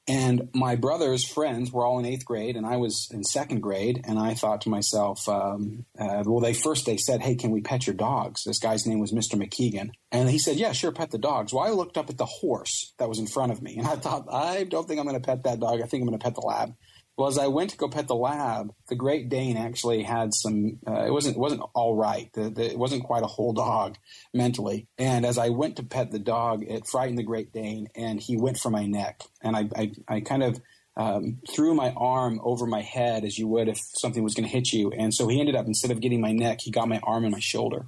And 0.10 0.50
my 0.56 0.76
brother's 0.76 1.24
friends 1.24 1.72
were 1.72 1.86
all 1.86 2.00
in 2.00 2.06
eighth 2.06 2.26
grade, 2.26 2.56
and 2.56 2.66
I 2.66 2.78
was 2.78 3.08
in 3.14 3.24
second 3.24 3.60
grade. 3.62 4.02
And 4.06 4.18
I 4.18 4.34
thought 4.34 4.62
to 4.62 4.70
myself, 4.70 5.30
um, 5.30 5.86
uh, 6.00 6.24
well, 6.26 6.40
they 6.40 6.54
first 6.54 6.88
they 6.88 6.98
said, 6.98 7.22
"Hey, 7.22 7.36
can 7.36 7.52
we 7.52 7.62
pet 7.62 7.86
your 7.86 7.96
dogs?" 7.96 8.44
This 8.44 8.58
guy's 8.58 8.88
name 8.88 9.00
was 9.00 9.12
Mr. 9.12 9.36
McKeegan, 9.36 9.92
and 10.12 10.28
he 10.28 10.40
said, 10.40 10.58
"Yeah, 10.58 10.72
sure, 10.72 10.92
pet 10.92 11.12
the 11.12 11.20
dogs." 11.20 11.54
Well, 11.54 11.64
I 11.64 11.70
looked 11.70 11.96
up 11.96 12.10
at 12.10 12.18
the 12.18 12.26
horse 12.26 12.94
that 12.98 13.08
was 13.08 13.20
in 13.20 13.28
front 13.28 13.52
of 13.52 13.62
me, 13.62 13.78
and 13.78 13.88
I 13.88 13.98
thought, 13.98 14.26
I 14.34 14.64
don't 14.64 14.88
think 14.88 15.00
I'm 15.00 15.06
going 15.06 15.22
to 15.22 15.26
pet 15.26 15.44
that 15.44 15.60
dog. 15.60 15.80
I 15.80 15.86
think 15.86 16.02
I'm 16.02 16.08
going 16.08 16.18
to 16.18 16.24
pet 16.24 16.34
the 16.34 16.42
lab. 16.42 16.74
Well, 17.20 17.28
as 17.28 17.38
I 17.38 17.48
went 17.48 17.72
to 17.72 17.78
go 17.78 17.90
pet 17.90 18.08
the 18.08 18.16
lab, 18.16 18.74
the 18.88 18.96
Great 18.96 19.28
Dane 19.28 19.58
actually 19.58 20.04
had 20.04 20.34
some. 20.34 20.80
Uh, 20.88 21.06
it 21.06 21.12
wasn't 21.12 21.38
wasn't 21.38 21.64
all 21.76 21.94
right. 21.94 22.32
The, 22.32 22.50
the, 22.50 22.72
it 22.72 22.80
wasn't 22.80 23.04
quite 23.04 23.24
a 23.24 23.28
whole 23.28 23.52
dog 23.52 23.98
mentally. 24.34 24.88
And 24.98 25.26
as 25.26 25.38
I 25.38 25.50
went 25.50 25.76
to 25.76 25.84
pet 25.84 26.12
the 26.12 26.20
dog, 26.20 26.64
it 26.64 26.88
frightened 26.88 27.18
the 27.18 27.24
Great 27.24 27.52
Dane, 27.52 27.90
and 27.94 28.22
he 28.22 28.38
went 28.38 28.58
for 28.58 28.70
my 28.70 28.86
neck. 28.86 29.24
And 29.42 29.58
I 29.58 29.70
I, 29.76 29.92
I 30.08 30.22
kind 30.22 30.44
of 30.44 30.62
um, 30.96 31.40
threw 31.54 31.74
my 31.74 31.92
arm 31.98 32.40
over 32.42 32.66
my 32.66 32.84
head 32.84 33.26
as 33.26 33.38
you 33.38 33.50
would 33.50 33.68
if 33.68 33.82
something 33.96 34.24
was 34.24 34.34
going 34.34 34.48
to 34.48 34.56
hit 34.56 34.72
you. 34.72 34.90
And 34.92 35.14
so 35.14 35.28
he 35.28 35.42
ended 35.42 35.58
up 35.58 35.68
instead 35.68 35.92
of 35.92 36.00
getting 36.00 36.22
my 36.22 36.32
neck, 36.32 36.62
he 36.62 36.72
got 36.72 36.88
my 36.88 37.02
arm 37.04 37.26
and 37.26 37.34
my 37.34 37.42
shoulder. 37.42 37.88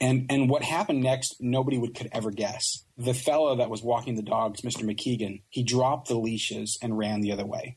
And 0.00 0.26
and 0.28 0.50
what 0.50 0.64
happened 0.64 1.04
next, 1.04 1.36
nobody 1.38 1.78
would 1.78 1.94
could 1.94 2.08
ever 2.10 2.32
guess. 2.32 2.82
The 2.98 3.14
fellow 3.14 3.54
that 3.54 3.70
was 3.70 3.84
walking 3.84 4.16
the 4.16 4.22
dogs, 4.22 4.62
Mr. 4.62 4.82
McKeegan, 4.82 5.42
he 5.50 5.62
dropped 5.62 6.08
the 6.08 6.18
leashes 6.18 6.78
and 6.82 6.98
ran 6.98 7.20
the 7.20 7.30
other 7.30 7.46
way 7.46 7.76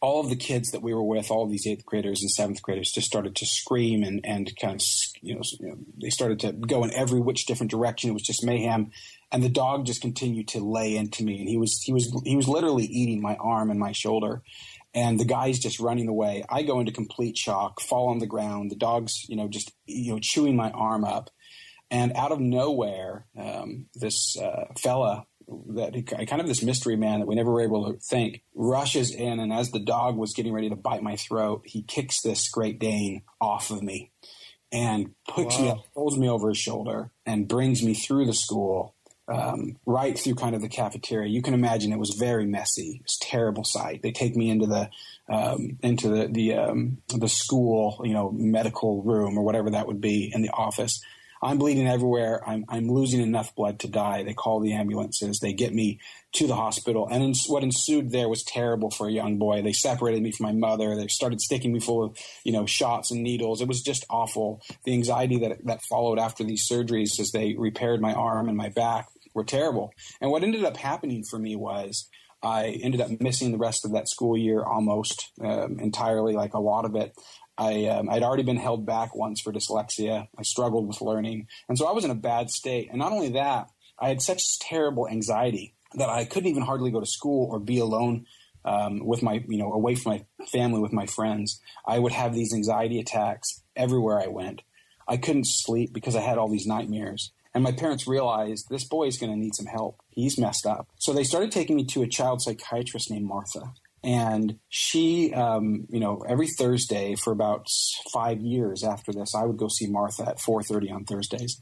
all 0.00 0.20
of 0.20 0.28
the 0.28 0.36
kids 0.36 0.70
that 0.70 0.82
we 0.82 0.92
were 0.92 1.02
with, 1.02 1.30
all 1.30 1.44
of 1.44 1.50
these 1.50 1.66
eighth 1.66 1.84
graders 1.86 2.20
and 2.20 2.30
seventh 2.30 2.62
graders, 2.62 2.92
just 2.92 3.06
started 3.06 3.34
to 3.36 3.46
scream 3.46 4.02
and, 4.02 4.20
and 4.24 4.52
kind 4.60 4.74
of, 4.74 4.86
you 5.22 5.34
know, 5.34 5.42
they 6.00 6.10
started 6.10 6.38
to 6.40 6.52
go 6.52 6.84
in 6.84 6.92
every 6.92 7.20
which 7.20 7.46
different 7.46 7.70
direction. 7.70 8.10
It 8.10 8.14
was 8.14 8.22
just 8.22 8.44
mayhem. 8.44 8.90
And 9.32 9.42
the 9.42 9.48
dog 9.48 9.86
just 9.86 10.02
continued 10.02 10.48
to 10.48 10.60
lay 10.60 10.96
into 10.96 11.24
me. 11.24 11.40
And 11.40 11.48
he 11.48 11.56
was, 11.56 11.80
he 11.82 11.92
was, 11.92 12.14
he 12.24 12.36
was 12.36 12.46
literally 12.46 12.84
eating 12.84 13.22
my 13.22 13.36
arm 13.36 13.70
and 13.70 13.80
my 13.80 13.92
shoulder. 13.92 14.42
And 14.94 15.18
the 15.18 15.24
guy's 15.24 15.58
just 15.58 15.80
running 15.80 16.08
away. 16.08 16.44
I 16.48 16.62
go 16.62 16.78
into 16.80 16.92
complete 16.92 17.36
shock, 17.36 17.80
fall 17.80 18.08
on 18.08 18.18
the 18.18 18.26
ground. 18.26 18.70
The 18.70 18.76
dog's, 18.76 19.28
you 19.28 19.36
know, 19.36 19.48
just, 19.48 19.72
you 19.86 20.12
know, 20.12 20.18
chewing 20.22 20.56
my 20.56 20.70
arm 20.70 21.04
up. 21.04 21.30
And 21.90 22.12
out 22.14 22.32
of 22.32 22.40
nowhere, 22.40 23.26
um, 23.38 23.86
this 23.94 24.36
uh, 24.38 24.66
fella 24.78 25.26
that 25.48 25.94
he, 25.94 26.02
kind 26.02 26.40
of 26.40 26.46
this 26.46 26.62
mystery 26.62 26.96
man 26.96 27.20
that 27.20 27.26
we 27.26 27.34
never 27.34 27.52
were 27.52 27.62
able 27.62 27.92
to 27.92 27.98
think 27.98 28.42
rushes 28.54 29.14
in 29.14 29.38
and 29.38 29.52
as 29.52 29.70
the 29.70 29.78
dog 29.78 30.16
was 30.16 30.32
getting 30.32 30.52
ready 30.52 30.68
to 30.68 30.76
bite 30.76 31.02
my 31.02 31.16
throat 31.16 31.62
he 31.64 31.82
kicks 31.82 32.20
this 32.20 32.48
great 32.48 32.78
dane 32.78 33.22
off 33.40 33.70
of 33.70 33.82
me 33.82 34.10
and 34.72 35.10
puts 35.28 35.56
wow. 35.56 35.62
me 35.62 35.70
up 35.70 35.78
pulls 35.94 36.18
me 36.18 36.28
over 36.28 36.48
his 36.48 36.58
shoulder 36.58 37.10
and 37.24 37.48
brings 37.48 37.82
me 37.82 37.94
through 37.94 38.26
the 38.26 38.34
school 38.34 38.96
um, 39.28 39.76
right 39.86 40.18
through 40.18 40.36
kind 40.36 40.54
of 40.54 40.62
the 40.62 40.68
cafeteria. 40.68 41.28
You 41.28 41.42
can 41.42 41.54
imagine 41.54 41.92
it 41.92 41.98
was 41.98 42.16
very 42.18 42.46
messy. 42.46 43.00
It 43.00 43.02
was 43.02 43.18
a 43.20 43.24
terrible 43.24 43.64
sight. 43.64 44.02
They 44.02 44.12
take 44.12 44.36
me 44.36 44.50
into 44.50 44.66
the 44.66 44.88
um, 45.28 45.78
into 45.82 46.08
the 46.08 46.28
the 46.28 46.54
um, 46.54 46.98
the 47.08 47.28
school 47.28 48.00
you 48.04 48.12
know 48.12 48.30
medical 48.30 49.02
room 49.02 49.36
or 49.36 49.42
whatever 49.42 49.70
that 49.70 49.86
would 49.86 50.00
be 50.00 50.30
in 50.32 50.42
the 50.42 50.50
office 50.50 51.00
I'm 51.46 51.58
bleeding 51.58 51.86
everywhere. 51.86 52.42
I'm, 52.46 52.64
I'm 52.68 52.88
losing 52.88 53.20
enough 53.20 53.54
blood 53.54 53.78
to 53.80 53.88
die. 53.88 54.24
They 54.24 54.34
call 54.34 54.58
the 54.58 54.72
ambulances. 54.72 55.38
They 55.38 55.52
get 55.52 55.72
me 55.72 56.00
to 56.32 56.48
the 56.48 56.56
hospital. 56.56 57.06
And 57.08 57.34
what 57.46 57.62
ensued 57.62 58.10
there 58.10 58.28
was 58.28 58.42
terrible 58.42 58.90
for 58.90 59.06
a 59.06 59.12
young 59.12 59.38
boy. 59.38 59.62
They 59.62 59.72
separated 59.72 60.24
me 60.24 60.32
from 60.32 60.46
my 60.46 60.52
mother. 60.52 60.96
They 60.96 61.06
started 61.06 61.40
sticking 61.40 61.72
me 61.72 61.78
full 61.78 62.02
of, 62.02 62.18
you 62.42 62.52
know, 62.52 62.66
shots 62.66 63.12
and 63.12 63.22
needles. 63.22 63.60
It 63.60 63.68
was 63.68 63.80
just 63.80 64.04
awful. 64.10 64.60
The 64.84 64.92
anxiety 64.92 65.38
that, 65.38 65.64
that 65.66 65.82
followed 65.82 66.18
after 66.18 66.42
these 66.42 66.68
surgeries 66.68 67.20
as 67.20 67.30
they 67.30 67.54
repaired 67.56 68.00
my 68.00 68.12
arm 68.12 68.48
and 68.48 68.56
my 68.56 68.70
back 68.70 69.06
were 69.32 69.44
terrible. 69.44 69.92
And 70.20 70.32
what 70.32 70.42
ended 70.42 70.64
up 70.64 70.76
happening 70.76 71.22
for 71.22 71.38
me 71.38 71.54
was 71.54 72.08
I 72.42 72.78
ended 72.82 73.00
up 73.00 73.20
missing 73.20 73.52
the 73.52 73.58
rest 73.58 73.84
of 73.84 73.92
that 73.92 74.08
school 74.08 74.36
year 74.36 74.62
almost 74.62 75.30
um, 75.40 75.78
entirely, 75.78 76.34
like 76.34 76.54
a 76.54 76.60
lot 76.60 76.84
of 76.84 76.96
it. 76.96 77.14
I, 77.58 77.86
um, 77.86 78.10
I'd 78.10 78.22
already 78.22 78.42
been 78.42 78.56
held 78.56 78.84
back 78.84 79.14
once 79.14 79.40
for 79.40 79.52
dyslexia. 79.52 80.28
I 80.36 80.42
struggled 80.42 80.86
with 80.86 81.00
learning. 81.00 81.48
And 81.68 81.78
so 81.78 81.86
I 81.86 81.92
was 81.92 82.04
in 82.04 82.10
a 82.10 82.16
bad 82.16 82.50
state. 82.50 82.88
And 82.90 82.98
not 82.98 83.12
only 83.12 83.30
that, 83.30 83.70
I 83.98 84.08
had 84.08 84.20
such 84.20 84.58
terrible 84.58 85.08
anxiety 85.08 85.74
that 85.94 86.10
I 86.10 86.24
couldn't 86.24 86.50
even 86.50 86.62
hardly 86.62 86.90
go 86.90 87.00
to 87.00 87.06
school 87.06 87.48
or 87.50 87.58
be 87.58 87.78
alone 87.78 88.26
um, 88.64 89.06
with 89.06 89.22
my, 89.22 89.42
you 89.48 89.58
know, 89.58 89.72
away 89.72 89.94
from 89.94 90.12
my 90.12 90.46
family 90.46 90.80
with 90.80 90.92
my 90.92 91.06
friends. 91.06 91.60
I 91.86 91.98
would 91.98 92.12
have 92.12 92.34
these 92.34 92.52
anxiety 92.52 92.98
attacks 93.00 93.62
everywhere 93.74 94.20
I 94.20 94.26
went. 94.26 94.62
I 95.08 95.16
couldn't 95.16 95.46
sleep 95.46 95.92
because 95.92 96.16
I 96.16 96.20
had 96.20 96.36
all 96.36 96.48
these 96.48 96.66
nightmares. 96.66 97.32
And 97.54 97.64
my 97.64 97.72
parents 97.72 98.06
realized 98.06 98.68
this 98.68 98.84
boy 98.84 99.06
is 99.06 99.16
going 99.16 99.32
to 99.32 99.38
need 99.38 99.54
some 99.54 99.66
help. 99.66 100.02
He's 100.10 100.38
messed 100.38 100.66
up. 100.66 100.88
So 100.98 101.14
they 101.14 101.24
started 101.24 101.52
taking 101.52 101.76
me 101.76 101.86
to 101.86 102.02
a 102.02 102.08
child 102.08 102.42
psychiatrist 102.42 103.10
named 103.10 103.24
Martha. 103.24 103.72
And 104.06 104.60
she, 104.68 105.34
um, 105.34 105.86
you 105.90 105.98
know, 105.98 106.22
every 106.28 106.46
Thursday 106.46 107.16
for 107.16 107.32
about 107.32 107.66
five 108.14 108.40
years 108.40 108.84
after 108.84 109.12
this, 109.12 109.34
I 109.34 109.44
would 109.44 109.56
go 109.56 109.66
see 109.66 109.88
Martha 109.88 110.28
at 110.28 110.38
4:30 110.38 110.92
on 110.92 111.04
Thursdays 111.04 111.60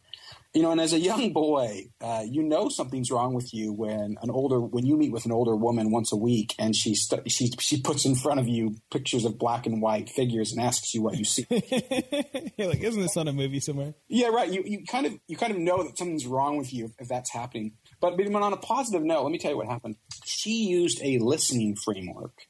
you 0.54 0.62
know, 0.62 0.70
and 0.70 0.80
as 0.80 0.92
a 0.92 1.00
young 1.00 1.32
boy, 1.32 1.88
uh, 2.00 2.23
you 2.25 2.42
know 2.42 2.68
something's 2.68 3.11
wrong 3.11 3.34
with 3.34 3.52
you 3.52 3.73
when 3.73 4.16
an 4.23 4.30
older 4.30 4.61
when 4.61 4.87
you 4.87 4.96
meet 4.96 5.11
with 5.11 5.25
an 5.25 5.32
older 5.32 5.56
woman 5.56 5.90
once 5.90 6.12
a 6.12 6.16
week, 6.16 6.54
and 6.61 6.76
she 6.76 6.94
st- 6.94 7.28
she 7.30 7.50
she 7.58 7.80
puts 7.80 8.04
in 8.04 8.14
front 8.14 8.38
of 8.38 8.46
you 8.46 8.76
pictures 8.92 9.25
of 9.25 9.37
black 9.37 9.66
and 9.66 9.82
white 9.82 10.08
figures 10.08 10.52
and 10.52 10.64
asks 10.64 10.94
you 10.94 11.02
what 11.02 11.16
you 11.16 11.25
see. 11.25 11.44
You're 12.56 12.68
like, 12.68 12.80
isn't 12.80 13.02
this 13.02 13.16
on 13.16 13.26
a 13.26 13.32
movie 13.32 13.58
somewhere? 13.58 13.94
Yeah, 14.08 14.28
right. 14.28 14.50
You 14.50 14.62
you 14.64 14.84
kind 14.87 15.06
of 15.06 15.14
you 15.26 15.37
kind 15.37 15.52
of 15.52 15.58
know 15.58 15.82
that 15.82 15.99
something's 15.99 16.26
wrong 16.26 16.56
with 16.56 16.73
you 16.73 16.92
if 17.00 17.08
that's 17.08 17.32
happening. 17.32 17.73
But, 18.00 18.16
but 18.16 18.32
on 18.32 18.52
a 18.52 18.56
positive 18.56 19.02
note, 19.02 19.25
let 19.25 19.32
me 19.32 19.38
tell 19.38 19.50
you 19.50 19.56
what 19.56 19.66
happened. 19.66 19.96
She 20.25 20.68
used 20.68 21.00
a 21.02 21.18
listening 21.18 21.75
framework 21.75 22.46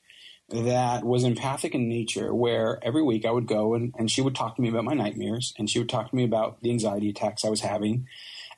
that 0.54 1.04
was 1.04 1.24
empathic 1.24 1.74
in 1.74 1.88
nature, 1.88 2.34
where 2.34 2.78
every 2.82 3.02
week 3.02 3.24
I 3.24 3.30
would 3.30 3.46
go 3.46 3.74
and, 3.74 3.94
and 3.98 4.10
she 4.10 4.22
would 4.22 4.34
talk 4.34 4.56
to 4.56 4.62
me 4.62 4.68
about 4.68 4.84
my 4.84 4.94
nightmares 4.94 5.52
and 5.58 5.68
she 5.68 5.78
would 5.78 5.88
talk 5.88 6.10
to 6.10 6.16
me 6.16 6.24
about 6.24 6.62
the 6.62 6.70
anxiety 6.70 7.10
attacks 7.10 7.44
I 7.44 7.50
was 7.50 7.60
having 7.60 8.06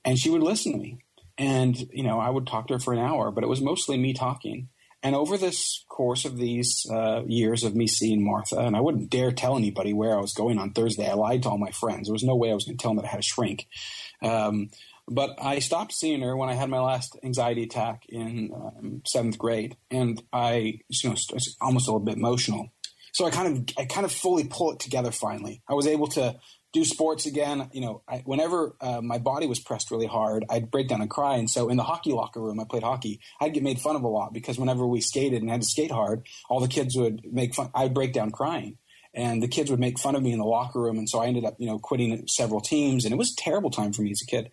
and 0.05 0.19
she 0.19 0.31
would 0.31 0.43
listen 0.43 0.73
to 0.73 0.79
me. 0.79 0.99
And, 1.37 1.77
you 1.93 2.03
know, 2.03 2.19
I 2.19 2.31
would 2.31 2.47
talk 2.47 2.69
to 2.69 2.75
her 2.75 2.81
for 2.81 2.95
an 2.95 2.99
hour, 2.99 3.31
but 3.31 3.45
it 3.45 3.49
was 3.49 3.61
mostly 3.61 3.99
me 3.99 4.15
talking. 4.15 4.69
And 5.03 5.15
over 5.15 5.37
this 5.37 5.85
course 5.89 6.25
of 6.25 6.39
these 6.39 6.87
uh, 6.91 7.23
years 7.27 7.63
of 7.63 7.77
me 7.77 7.87
seeing 7.87 8.25
Martha, 8.25 8.59
and 8.59 8.75
I 8.75 8.81
wouldn't 8.81 9.11
dare 9.11 9.33
tell 9.33 9.57
anybody 9.57 9.93
where 9.93 10.17
I 10.17 10.21
was 10.21 10.33
going 10.33 10.59
on 10.59 10.73
Thursday. 10.73 11.09
I 11.09 11.15
lied 11.15 11.43
to 11.43 11.51
all 11.51 11.59
my 11.59 11.71
friends. 11.71 12.09
There 12.09 12.15
was 12.15 12.25
no 12.25 12.37
way 12.37 12.51
I 12.51 12.55
was 12.55 12.65
going 12.65 12.79
to 12.79 12.83
tell 12.83 12.93
them 12.93 12.97
that 12.97 13.09
I 13.09 13.11
had 13.11 13.21
a 13.21 13.23
shrink. 13.23 13.69
Um, 14.23 14.71
but 15.09 15.31
I 15.41 15.61
stopped 15.61 15.93
seeing 15.93 16.23
her 16.23 16.37
when 16.37 16.49
I 16.49 16.55
had 16.55 16.69
my 16.69 16.81
last 16.81 17.19
anxiety 17.23 17.63
attack 17.63 18.05
in 18.09 18.51
um, 18.55 19.03
seventh 19.07 19.39
grade, 19.39 19.77
and 19.91 20.23
I, 20.33 20.81
you 20.89 21.11
know, 21.11 21.17
almost 21.61 21.89
a 21.89 21.93
little 21.93 22.05
bit 22.05 22.17
emotional. 22.17 22.73
So 23.13 23.25
I 23.25 23.31
kind 23.31 23.57
of, 23.57 23.75
I 23.79 23.87
kind 23.87 24.05
of 24.05 24.13
fully 24.13 24.45
pull 24.45 24.73
it 24.73 24.81
together. 24.81 25.11
Finally, 25.11 25.63
I 25.69 25.75
was 25.75 25.87
able 25.87 26.09
to 26.09 26.37
do 26.73 26.85
sports 26.85 27.25
again. 27.25 27.71
You 27.73 27.81
know, 27.81 28.03
I, 28.07 28.23
whenever 28.27 28.77
uh, 28.81 29.01
my 29.01 29.19
body 29.19 29.47
was 29.47 29.59
pressed 29.59 29.91
really 29.91 30.07
hard, 30.07 30.45
I'd 30.51 30.71
break 30.71 30.89
down 30.89 31.01
and 31.01 31.09
cry. 31.09 31.37
And 31.37 31.49
so 31.49 31.71
in 31.71 31.79
the 31.79 31.83
hockey 31.83 32.13
locker 32.13 32.41
room, 32.41 32.61
I 32.61 32.65
played 32.69 32.83
hockey. 32.83 33.21
I'd 33.41 33.55
get 33.55 33.63
made 33.63 33.81
fun 33.81 33.97
of 33.97 34.03
a 34.03 34.09
lot 34.09 34.35
because 34.35 34.59
whenever 34.59 34.87
we 34.87 35.01
skated 35.01 35.41
and 35.41 35.51
had 35.51 35.63
to 35.63 35.67
skate 35.67 35.91
hard, 35.91 36.27
all 36.51 36.61
the 36.61 36.69
kids 36.69 36.95
would 36.97 37.23
make 37.33 37.55
fun. 37.55 37.71
I'd 37.75 37.95
break 37.95 38.13
down 38.13 38.33
crying 38.33 38.77
and 39.15 39.43
the 39.43 39.49
kids 39.49 39.71
would 39.71 39.81
make 39.81 39.99
fun 39.99 40.15
of 40.15 40.23
me 40.23 40.33
in 40.33 40.39
the 40.39 40.45
locker 40.45 40.81
room. 40.81 40.99
And 40.99 41.09
so 41.09 41.21
I 41.21 41.27
ended 41.27 41.47
up, 41.47 41.57
you 41.59 41.67
know, 41.67 41.79
quitting 41.79 42.29
several 42.29 42.61
teams 42.61 43.05
and 43.05 43.15
it 43.15 43.17
was 43.17 43.33
a 43.33 43.41
terrible 43.41 43.71
time 43.71 43.95
for 43.95 44.03
me 44.03 44.11
as 44.11 44.21
a 44.23 44.27
kid. 44.27 44.51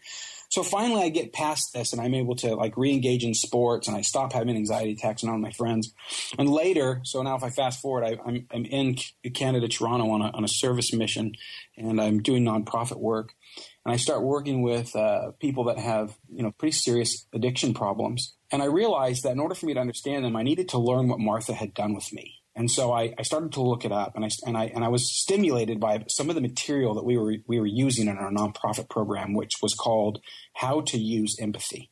So 0.54 0.62
finally, 0.62 1.02
I 1.02 1.10
get 1.10 1.34
past 1.34 1.74
this 1.74 1.94
and 1.94 2.00
I'm 2.00 2.14
able 2.14 2.36
to 2.36 2.54
like 2.54 2.78
re-engage 2.78 3.24
in 3.24 3.34
sports 3.34 3.88
and 3.88 3.98
I 3.98 4.02
stop 4.02 4.34
having 4.34 4.56
anxiety 4.56 4.92
attacks 4.92 5.24
and 5.24 5.32
all 5.32 5.40
my 5.40 5.50
friends. 5.50 5.92
And 6.38 6.48
later, 6.48 7.02
so 7.06 7.24
now 7.24 7.36
if 7.36 7.44
I 7.44 7.50
fast 7.50 7.82
forward, 7.82 8.04
I, 8.04 8.30
am 8.30 8.46
I'm 8.54 8.66
in 8.66 8.98
Canada, 9.34 9.68
Toronto 9.68 10.12
on 10.12 10.22
a, 10.22 10.30
on 10.30 10.44
a 10.44 10.48
service 10.48 10.94
mission 10.94 11.32
and 11.76 12.00
I'm 12.00 12.22
doing 12.22 12.46
nonprofit 12.46 12.98
work. 13.00 13.34
And 13.84 13.96
I 13.96 13.98
start 13.98 14.22
working 14.22 14.62
with 14.62 14.96
uh, 14.96 15.32
people 15.40 15.64
that 15.64 15.80
have, 15.80 16.16
you 16.32 16.44
know, 16.44 16.52
pretty 16.52 16.74
serious 16.74 17.26
addiction 17.34 17.74
problems. 17.74 18.36
And 18.52 18.62
I 18.62 18.66
realized 18.66 19.24
that 19.24 19.32
in 19.32 19.40
order 19.40 19.56
for 19.56 19.66
me 19.66 19.74
to 19.74 19.80
understand 19.80 20.24
them, 20.24 20.36
I 20.36 20.44
needed 20.44 20.70
to 20.70 20.78
learn 20.78 21.08
what 21.08 21.20
Martha 21.20 21.54
had 21.54 21.74
done 21.74 21.96
with 21.96 22.14
me. 22.14 22.43
And 22.56 22.70
so 22.70 22.92
I, 22.92 23.14
I, 23.18 23.24
started 23.24 23.52
to 23.54 23.64
look 23.64 23.84
it 23.84 23.92
up, 23.92 24.16
and 24.16 24.24
I 24.24 24.30
and 24.46 24.56
I 24.56 24.66
and 24.66 24.84
I 24.84 24.90
was 24.90 25.12
stimulated 25.12 25.80
by 25.80 26.04
some 26.08 26.30
of 26.30 26.36
the 26.36 26.42
material 26.42 26.94
that 26.94 27.06
we 27.06 27.18
were 27.18 27.36
we 27.48 27.60
were 27.60 27.66
using 27.66 28.08
in 28.08 28.18
our 28.18 28.32
nonprofit 28.32 28.90
program, 28.90 29.34
which 29.34 29.54
was 29.62 29.74
called 29.74 30.20
"How 30.54 30.82
to 30.82 30.98
Use 30.98 31.36
Empathy." 31.40 31.90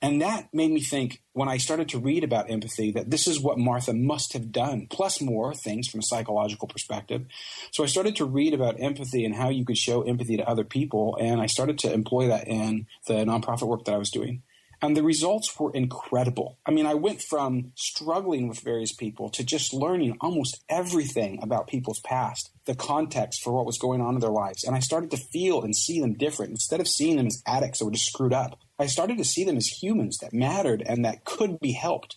And 0.00 0.22
that 0.22 0.48
made 0.54 0.70
me 0.70 0.80
think 0.80 1.22
when 1.32 1.48
I 1.48 1.56
started 1.56 1.88
to 1.88 1.98
read 1.98 2.22
about 2.22 2.50
empathy 2.50 2.92
that 2.92 3.10
this 3.10 3.26
is 3.26 3.40
what 3.40 3.58
Martha 3.58 3.92
must 3.92 4.32
have 4.32 4.52
done, 4.52 4.86
plus 4.88 5.20
more 5.20 5.52
things 5.52 5.88
from 5.88 6.00
a 6.00 6.04
psychological 6.04 6.68
perspective. 6.68 7.26
So 7.72 7.82
I 7.82 7.86
started 7.86 8.14
to 8.16 8.24
read 8.24 8.54
about 8.54 8.80
empathy 8.80 9.24
and 9.24 9.34
how 9.34 9.48
you 9.48 9.64
could 9.64 9.76
show 9.76 10.02
empathy 10.02 10.36
to 10.36 10.48
other 10.48 10.64
people, 10.64 11.18
and 11.20 11.40
I 11.40 11.46
started 11.46 11.78
to 11.80 11.92
employ 11.92 12.28
that 12.28 12.46
in 12.46 12.86
the 13.08 13.24
nonprofit 13.24 13.66
work 13.66 13.84
that 13.86 13.94
I 13.94 13.98
was 13.98 14.10
doing. 14.10 14.42
And 14.80 14.96
the 14.96 15.02
results 15.02 15.58
were 15.58 15.72
incredible. 15.72 16.58
I 16.64 16.70
mean, 16.70 16.86
I 16.86 16.94
went 16.94 17.20
from 17.20 17.72
struggling 17.74 18.46
with 18.46 18.60
various 18.60 18.92
people 18.92 19.28
to 19.30 19.44
just 19.44 19.74
learning 19.74 20.16
almost 20.20 20.62
everything 20.68 21.40
about 21.42 21.66
people's 21.66 22.00
past, 22.00 22.50
the 22.64 22.76
context 22.76 23.42
for 23.42 23.52
what 23.52 23.66
was 23.66 23.78
going 23.78 24.00
on 24.00 24.14
in 24.14 24.20
their 24.20 24.30
lives. 24.30 24.62
And 24.62 24.76
I 24.76 24.78
started 24.78 25.10
to 25.10 25.16
feel 25.16 25.62
and 25.62 25.74
see 25.74 26.00
them 26.00 26.14
different. 26.14 26.52
Instead 26.52 26.80
of 26.80 26.86
seeing 26.86 27.16
them 27.16 27.26
as 27.26 27.42
addicts 27.44 27.80
that 27.80 27.86
were 27.86 27.90
just 27.90 28.06
screwed 28.06 28.32
up, 28.32 28.60
I 28.78 28.86
started 28.86 29.18
to 29.18 29.24
see 29.24 29.42
them 29.42 29.56
as 29.56 29.66
humans 29.66 30.18
that 30.18 30.32
mattered 30.32 30.84
and 30.86 31.04
that 31.04 31.24
could 31.24 31.58
be 31.58 31.72
helped. 31.72 32.16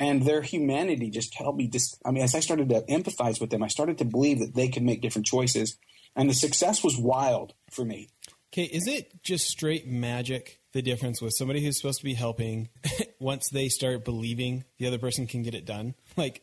And 0.00 0.22
their 0.24 0.42
humanity 0.42 1.10
just 1.10 1.34
helped 1.34 1.58
me. 1.58 1.68
Just, 1.68 2.00
I 2.04 2.10
mean, 2.10 2.24
as 2.24 2.34
I 2.34 2.40
started 2.40 2.70
to 2.70 2.82
empathize 2.88 3.40
with 3.40 3.50
them, 3.50 3.62
I 3.62 3.68
started 3.68 3.98
to 3.98 4.04
believe 4.04 4.40
that 4.40 4.54
they 4.54 4.68
could 4.68 4.82
make 4.82 5.02
different 5.02 5.26
choices. 5.26 5.78
And 6.16 6.28
the 6.28 6.34
success 6.34 6.82
was 6.82 6.98
wild 6.98 7.54
for 7.70 7.84
me. 7.84 8.08
Okay, 8.52 8.64
is 8.64 8.88
it 8.88 9.22
just 9.22 9.46
straight 9.46 9.86
magic 9.86 10.59
the 10.72 10.82
difference 10.82 11.20
with 11.20 11.32
somebody 11.36 11.64
who's 11.64 11.76
supposed 11.76 11.98
to 11.98 12.04
be 12.04 12.14
helping 12.14 12.68
once 13.18 13.48
they 13.50 13.68
start 13.68 14.04
believing 14.04 14.64
the 14.78 14.86
other 14.86 14.98
person 14.98 15.26
can 15.26 15.42
get 15.42 15.54
it 15.54 15.64
done? 15.64 15.94
Like 16.16 16.42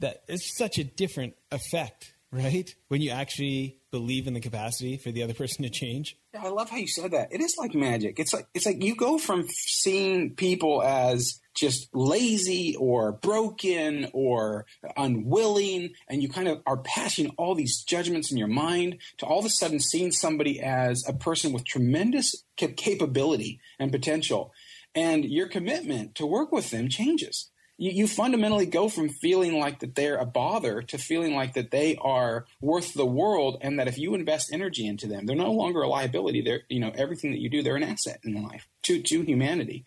that 0.00 0.24
it's 0.28 0.56
such 0.56 0.78
a 0.78 0.84
different 0.84 1.36
effect, 1.50 2.12
right? 2.30 2.74
When 2.88 3.00
you 3.00 3.10
actually 3.10 3.78
believe 3.90 4.26
in 4.26 4.34
the 4.34 4.40
capacity 4.40 4.98
for 4.98 5.10
the 5.10 5.22
other 5.22 5.32
person 5.32 5.62
to 5.62 5.70
change. 5.70 6.18
Yeah, 6.34 6.44
I 6.44 6.48
love 6.48 6.68
how 6.68 6.76
you 6.76 6.88
said 6.88 7.12
that. 7.12 7.32
It 7.32 7.40
is 7.40 7.56
like 7.58 7.74
magic. 7.74 8.18
It's 8.18 8.34
like 8.34 8.46
it's 8.52 8.66
like 8.66 8.82
you 8.82 8.94
go 8.94 9.16
from 9.16 9.46
seeing 9.48 10.34
people 10.34 10.82
as 10.82 11.40
just 11.56 11.88
lazy 11.94 12.76
or 12.78 13.12
broken 13.12 14.08
or 14.12 14.66
unwilling, 14.96 15.90
and 16.08 16.22
you 16.22 16.28
kind 16.28 16.48
of 16.48 16.62
are 16.66 16.76
passing 16.76 17.30
all 17.38 17.54
these 17.54 17.82
judgments 17.82 18.30
in 18.30 18.38
your 18.38 18.48
mind 18.48 18.98
to 19.18 19.26
all 19.26 19.38
of 19.38 19.44
a 19.44 19.50
sudden 19.50 19.80
seeing 19.80 20.12
somebody 20.12 20.60
as 20.60 21.02
a 21.08 21.12
person 21.12 21.52
with 21.52 21.64
tremendous 21.64 22.44
capability 22.56 23.60
and 23.78 23.90
potential. 23.90 24.52
And 24.94 25.24
your 25.24 25.48
commitment 25.48 26.14
to 26.16 26.26
work 26.26 26.52
with 26.52 26.70
them 26.70 26.88
changes. 26.88 27.50
You, 27.78 27.90
you, 27.90 28.06
fundamentally 28.06 28.64
go 28.64 28.88
from 28.88 29.10
feeling 29.10 29.58
like 29.58 29.80
that 29.80 29.94
they're 29.94 30.16
a 30.16 30.24
bother 30.24 30.80
to 30.80 30.96
feeling 30.96 31.34
like 31.34 31.52
that 31.52 31.70
they 31.70 31.96
are 31.96 32.46
worth 32.62 32.94
the 32.94 33.04
world 33.04 33.58
and 33.60 33.78
that 33.78 33.88
if 33.88 33.98
you 33.98 34.14
invest 34.14 34.50
energy 34.50 34.86
into 34.86 35.06
them, 35.06 35.26
they're 35.26 35.36
no 35.36 35.52
longer 35.52 35.82
a 35.82 35.88
liability. 35.88 36.40
They're, 36.40 36.62
you 36.70 36.80
know, 36.80 36.92
everything 36.94 37.32
that 37.32 37.40
you 37.40 37.50
do, 37.50 37.62
they're 37.62 37.76
an 37.76 37.82
asset 37.82 38.20
in 38.24 38.42
life 38.42 38.66
to, 38.84 39.02
to 39.02 39.20
humanity. 39.20 39.84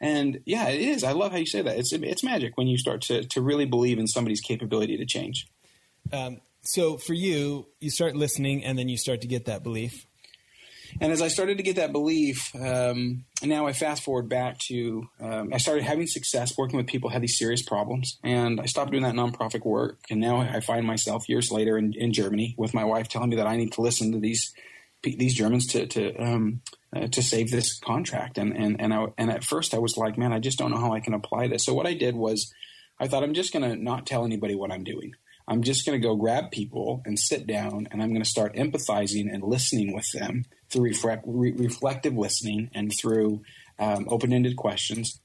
And 0.00 0.40
yeah, 0.46 0.68
it 0.68 0.80
is. 0.80 1.04
I 1.04 1.12
love 1.12 1.32
how 1.32 1.38
you 1.38 1.46
say 1.46 1.62
that. 1.62 1.78
It's 1.78 1.92
it's 1.92 2.24
magic 2.24 2.56
when 2.56 2.66
you 2.66 2.78
start 2.78 3.02
to 3.02 3.24
to 3.24 3.42
really 3.42 3.66
believe 3.66 3.98
in 3.98 4.06
somebody's 4.06 4.40
capability 4.40 4.96
to 4.96 5.04
change. 5.04 5.46
Um, 6.12 6.40
so 6.62 6.96
for 6.96 7.14
you, 7.14 7.66
you 7.80 7.90
start 7.90 8.16
listening, 8.16 8.64
and 8.64 8.78
then 8.78 8.88
you 8.88 8.96
start 8.96 9.20
to 9.22 9.26
get 9.26 9.44
that 9.46 9.62
belief. 9.62 10.06
And 11.00 11.12
as 11.12 11.22
I 11.22 11.28
started 11.28 11.58
to 11.58 11.62
get 11.62 11.76
that 11.76 11.92
belief, 11.92 12.52
um, 12.56 13.24
now 13.44 13.66
I 13.66 13.72
fast 13.72 14.02
forward 14.02 14.28
back 14.28 14.58
to 14.70 15.08
um, 15.20 15.52
I 15.52 15.58
started 15.58 15.84
having 15.84 16.06
success 16.06 16.56
working 16.58 16.78
with 16.78 16.86
people 16.86 17.10
who 17.10 17.12
had 17.12 17.22
these 17.22 17.38
serious 17.38 17.62
problems, 17.62 18.18
and 18.24 18.60
I 18.60 18.66
stopped 18.66 18.90
doing 18.90 19.04
that 19.04 19.14
nonprofit 19.14 19.64
work, 19.64 20.00
and 20.10 20.20
now 20.20 20.40
I 20.40 20.60
find 20.60 20.86
myself 20.86 21.28
years 21.28 21.50
later 21.52 21.78
in, 21.78 21.92
in 21.92 22.12
Germany 22.12 22.54
with 22.58 22.74
my 22.74 22.84
wife 22.84 23.08
telling 23.08 23.30
me 23.30 23.36
that 23.36 23.46
I 23.46 23.56
need 23.56 23.72
to 23.74 23.82
listen 23.82 24.12
to 24.12 24.18
these 24.18 24.52
these 25.02 25.34
Germans 25.34 25.66
to 25.68 25.86
to 25.86 26.16
um, 26.16 26.60
uh, 26.94 27.06
to 27.08 27.22
save 27.22 27.50
this 27.50 27.78
contract. 27.78 28.38
And 28.38 28.56
and 28.56 28.80
and 28.80 28.92
I, 28.92 29.06
and 29.18 29.30
at 29.30 29.44
first 29.44 29.74
I 29.74 29.78
was 29.78 29.96
like, 29.96 30.18
man, 30.18 30.32
I 30.32 30.38
just 30.38 30.58
don't 30.58 30.70
know 30.70 30.80
how 30.80 30.92
I 30.92 31.00
can 31.00 31.14
apply 31.14 31.48
this. 31.48 31.64
So 31.64 31.74
what 31.74 31.86
I 31.86 31.94
did 31.94 32.16
was, 32.16 32.52
I 32.98 33.08
thought 33.08 33.22
I'm 33.22 33.34
just 33.34 33.52
going 33.52 33.68
to 33.68 33.76
not 33.76 34.06
tell 34.06 34.24
anybody 34.24 34.54
what 34.54 34.72
I'm 34.72 34.84
doing. 34.84 35.12
I'm 35.48 35.62
just 35.62 35.84
going 35.84 36.00
to 36.00 36.06
go 36.06 36.14
grab 36.14 36.52
people 36.52 37.02
and 37.04 37.18
sit 37.18 37.46
down 37.46 37.88
and 37.90 38.00
I'm 38.00 38.10
going 38.10 38.22
to 38.22 38.28
start 38.28 38.54
empathizing 38.54 39.32
and 39.32 39.42
listening 39.42 39.92
with 39.92 40.08
them 40.12 40.44
through 40.68 40.92
re- 41.26 41.52
reflective 41.52 42.14
listening 42.16 42.70
and 42.72 42.92
through 42.96 43.42
um, 43.80 44.06
open 44.08 44.32
ended 44.32 44.56
questions. 44.56 45.20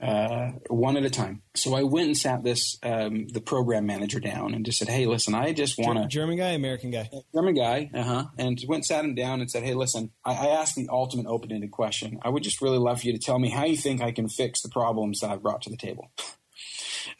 Uh, 0.00 0.50
one 0.68 0.96
at 0.96 1.04
a 1.04 1.08
time. 1.08 1.40
So 1.54 1.74
I 1.74 1.84
went 1.84 2.08
and 2.08 2.16
sat 2.16 2.42
this 2.42 2.78
um, 2.82 3.28
the 3.28 3.40
program 3.40 3.86
manager 3.86 4.20
down 4.20 4.52
and 4.52 4.64
just 4.66 4.78
said, 4.78 4.88
"Hey, 4.88 5.06
listen, 5.06 5.34
I 5.34 5.52
just 5.52 5.78
want 5.78 5.98
to 5.98 6.08
German 6.08 6.36
guy, 6.36 6.50
American 6.50 6.90
guy, 6.90 7.08
German 7.34 7.54
guy, 7.54 7.90
uh 7.94 8.02
huh." 8.02 8.24
And 8.36 8.60
went 8.68 8.84
sat 8.84 9.04
him 9.04 9.14
down 9.14 9.40
and 9.40 9.50
said, 9.50 9.62
"Hey, 9.62 9.72
listen, 9.72 10.10
I, 10.24 10.32
I 10.32 10.46
asked 10.48 10.74
the 10.74 10.88
ultimate 10.90 11.26
open 11.26 11.52
ended 11.52 11.70
question. 11.70 12.18
I 12.22 12.28
would 12.28 12.42
just 12.42 12.60
really 12.60 12.78
love 12.78 13.00
for 13.00 13.06
you 13.06 13.12
to 13.12 13.18
tell 13.18 13.38
me 13.38 13.48
how 13.50 13.64
you 13.64 13.76
think 13.76 14.02
I 14.02 14.10
can 14.10 14.28
fix 14.28 14.60
the 14.62 14.68
problems 14.68 15.20
that 15.20 15.30
I've 15.30 15.42
brought 15.42 15.62
to 15.62 15.70
the 15.70 15.76
table." 15.76 16.10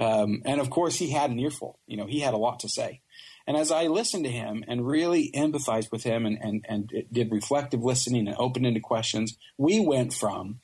Um, 0.00 0.42
and 0.44 0.60
of 0.60 0.70
course, 0.70 0.96
he 0.96 1.10
had 1.10 1.30
an 1.30 1.38
earful. 1.38 1.78
You 1.86 1.96
know, 1.96 2.06
he 2.06 2.20
had 2.20 2.34
a 2.34 2.38
lot 2.38 2.60
to 2.60 2.68
say. 2.68 3.00
And 3.46 3.56
as 3.56 3.70
I 3.70 3.86
listened 3.86 4.24
to 4.24 4.30
him 4.30 4.64
and 4.66 4.86
really 4.86 5.30
empathized 5.34 5.92
with 5.92 6.02
him 6.02 6.24
and, 6.24 6.38
and, 6.40 6.64
and 6.68 6.90
did 7.12 7.30
reflective 7.30 7.82
listening 7.82 8.26
and 8.26 8.36
opened 8.38 8.66
into 8.66 8.80
questions, 8.80 9.36
we 9.58 9.80
went 9.80 10.14
from 10.14 10.60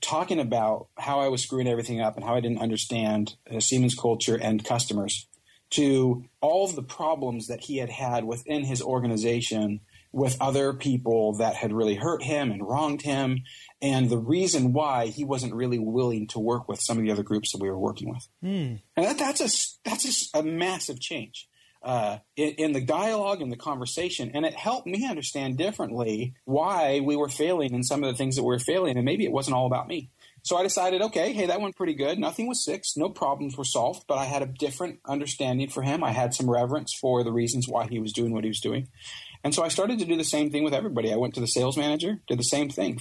talking 0.00 0.38
about 0.38 0.88
how 0.98 1.20
I 1.20 1.28
was 1.28 1.42
screwing 1.42 1.68
everything 1.68 2.00
up 2.00 2.16
and 2.16 2.24
how 2.24 2.34
I 2.34 2.40
didn't 2.40 2.60
understand 2.60 3.36
uh, 3.50 3.60
Siemens 3.60 3.94
culture 3.94 4.36
and 4.36 4.64
customers 4.64 5.26
to 5.70 6.24
all 6.40 6.64
of 6.64 6.76
the 6.76 6.82
problems 6.82 7.48
that 7.48 7.60
he 7.60 7.78
had 7.78 7.90
had 7.90 8.24
within 8.24 8.64
his 8.64 8.82
organization 8.82 9.80
with 10.12 10.36
other 10.40 10.72
people 10.72 11.34
that 11.34 11.54
had 11.54 11.72
really 11.72 11.94
hurt 11.94 12.22
him 12.22 12.50
and 12.50 12.66
wronged 12.66 13.02
him 13.02 13.42
and 13.82 14.08
the 14.08 14.18
reason 14.18 14.72
why 14.72 15.06
he 15.06 15.24
wasn't 15.24 15.54
really 15.54 15.78
willing 15.78 16.26
to 16.26 16.38
work 16.38 16.66
with 16.66 16.80
some 16.80 16.96
of 16.96 17.04
the 17.04 17.10
other 17.10 17.22
groups 17.22 17.52
that 17.52 17.60
we 17.60 17.68
were 17.68 17.78
working 17.78 18.08
with. 18.08 18.26
Mm. 18.42 18.80
And 18.96 19.06
that, 19.06 19.18
that's 19.18 19.40
a 19.40 19.88
that's 19.88 20.32
a, 20.34 20.38
a 20.38 20.42
massive 20.42 20.98
change 20.98 21.46
uh, 21.82 22.18
in, 22.36 22.50
in, 22.54 22.72
the 22.72 22.80
dialogue 22.80 23.40
and 23.40 23.52
the 23.52 23.56
conversation, 23.56 24.30
and 24.34 24.44
it 24.44 24.54
helped 24.54 24.86
me 24.86 25.06
understand 25.06 25.56
differently 25.56 26.34
why 26.44 27.00
we 27.00 27.16
were 27.16 27.28
failing 27.28 27.72
in 27.72 27.84
some 27.84 28.02
of 28.02 28.10
the 28.10 28.16
things 28.16 28.36
that 28.36 28.42
we 28.42 28.48
were 28.48 28.58
failing, 28.58 28.96
and 28.96 29.04
maybe 29.04 29.24
it 29.24 29.32
wasn't 29.32 29.56
all 29.56 29.66
about 29.66 29.86
me. 29.86 30.10
So 30.42 30.56
I 30.56 30.62
decided, 30.62 31.02
okay, 31.02 31.32
hey, 31.32 31.46
that 31.46 31.60
went 31.60 31.76
pretty 31.76 31.94
good. 31.94 32.18
Nothing 32.18 32.48
was 32.48 32.64
fixed, 32.64 32.96
no 32.96 33.10
problems 33.10 33.56
were 33.56 33.64
solved, 33.64 34.04
but 34.08 34.18
I 34.18 34.24
had 34.24 34.42
a 34.42 34.46
different 34.46 35.00
understanding 35.06 35.68
for 35.68 35.82
him. 35.82 36.02
I 36.02 36.12
had 36.12 36.34
some 36.34 36.50
reverence 36.50 36.94
for 36.98 37.22
the 37.22 37.32
reasons 37.32 37.68
why 37.68 37.86
he 37.86 37.98
was 37.98 38.12
doing 38.12 38.32
what 38.32 38.44
he 38.44 38.50
was 38.50 38.60
doing. 38.60 38.88
And 39.44 39.54
so 39.54 39.62
I 39.62 39.68
started 39.68 39.98
to 40.00 40.04
do 40.04 40.16
the 40.16 40.24
same 40.24 40.50
thing 40.50 40.64
with 40.64 40.74
everybody. 40.74 41.12
I 41.12 41.16
went 41.16 41.34
to 41.34 41.40
the 41.40 41.46
sales 41.46 41.76
manager, 41.76 42.20
did 42.26 42.38
the 42.38 42.44
same 42.44 42.70
thing 42.70 42.98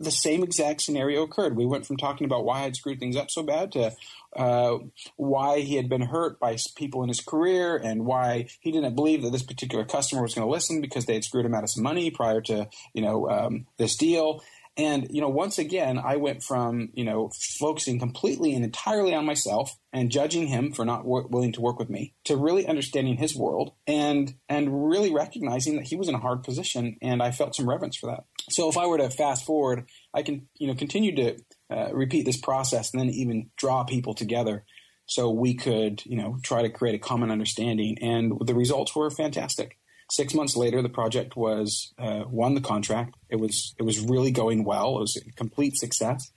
the 0.00 0.10
same 0.10 0.42
exact 0.42 0.82
scenario 0.82 1.22
occurred. 1.22 1.56
We 1.56 1.66
went 1.66 1.86
from 1.86 1.96
talking 1.96 2.24
about 2.24 2.44
why 2.44 2.62
I'd 2.62 2.76
screwed 2.76 3.00
things 3.00 3.16
up 3.16 3.30
so 3.30 3.42
bad 3.42 3.72
to 3.72 3.92
uh, 4.36 4.78
why 5.16 5.60
he 5.60 5.76
had 5.76 5.88
been 5.88 6.02
hurt 6.02 6.40
by 6.40 6.56
people 6.76 7.02
in 7.02 7.08
his 7.08 7.20
career 7.20 7.76
and 7.76 8.04
why 8.04 8.48
he 8.60 8.72
didn't 8.72 8.96
believe 8.96 9.22
that 9.22 9.30
this 9.30 9.42
particular 9.42 9.84
customer 9.84 10.22
was 10.22 10.34
going 10.34 10.46
to 10.46 10.50
listen 10.50 10.80
because 10.80 11.06
they 11.06 11.14
had 11.14 11.24
screwed 11.24 11.46
him 11.46 11.54
out 11.54 11.62
of 11.62 11.70
some 11.70 11.84
money 11.84 12.10
prior 12.10 12.40
to 12.42 12.68
you 12.92 13.02
know 13.02 13.28
um, 13.28 13.66
this 13.78 13.96
deal. 13.96 14.42
And, 14.76 15.06
you 15.10 15.20
know, 15.20 15.28
once 15.28 15.58
again, 15.58 16.00
I 16.04 16.16
went 16.16 16.42
from, 16.42 16.88
you 16.94 17.04
know, 17.04 17.30
focusing 17.60 18.00
completely 18.00 18.54
and 18.54 18.64
entirely 18.64 19.14
on 19.14 19.24
myself 19.24 19.76
and 19.92 20.10
judging 20.10 20.48
him 20.48 20.72
for 20.72 20.84
not 20.84 21.04
w- 21.04 21.28
willing 21.30 21.52
to 21.52 21.60
work 21.60 21.78
with 21.78 21.88
me 21.88 22.14
to 22.24 22.36
really 22.36 22.66
understanding 22.66 23.16
his 23.16 23.36
world 23.36 23.72
and, 23.86 24.34
and 24.48 24.88
really 24.88 25.12
recognizing 25.12 25.76
that 25.76 25.86
he 25.86 25.94
was 25.96 26.08
in 26.08 26.16
a 26.16 26.20
hard 26.20 26.42
position. 26.42 26.96
And 27.00 27.22
I 27.22 27.30
felt 27.30 27.54
some 27.54 27.68
reverence 27.68 27.96
for 27.96 28.06
that. 28.06 28.24
So 28.50 28.68
if 28.68 28.76
I 28.76 28.86
were 28.86 28.98
to 28.98 29.10
fast 29.10 29.44
forward, 29.44 29.86
I 30.12 30.22
can, 30.22 30.48
you 30.58 30.66
know, 30.66 30.74
continue 30.74 31.14
to 31.16 31.36
uh, 31.70 31.88
repeat 31.92 32.24
this 32.24 32.36
process 32.36 32.92
and 32.92 33.00
then 33.00 33.10
even 33.10 33.50
draw 33.56 33.84
people 33.84 34.14
together 34.14 34.64
so 35.06 35.30
we 35.30 35.54
could, 35.54 36.02
you 36.04 36.16
know, 36.16 36.38
try 36.42 36.62
to 36.62 36.70
create 36.70 36.94
a 36.94 36.98
common 36.98 37.30
understanding. 37.30 37.98
And 38.00 38.32
the 38.40 38.54
results 38.54 38.94
were 38.94 39.10
fantastic. 39.10 39.78
Six 40.10 40.34
months 40.34 40.56
later, 40.56 40.82
the 40.82 40.88
project 40.88 41.36
was 41.36 41.92
uh, 41.98 42.24
won 42.28 42.54
the 42.54 42.60
contract. 42.60 43.16
It 43.30 43.36
was 43.36 43.74
it 43.78 43.82
was 43.82 44.00
really 44.00 44.30
going 44.30 44.64
well. 44.64 44.98
It 44.98 45.00
was 45.00 45.16
a 45.16 45.32
complete 45.32 45.76
success. 45.76 46.30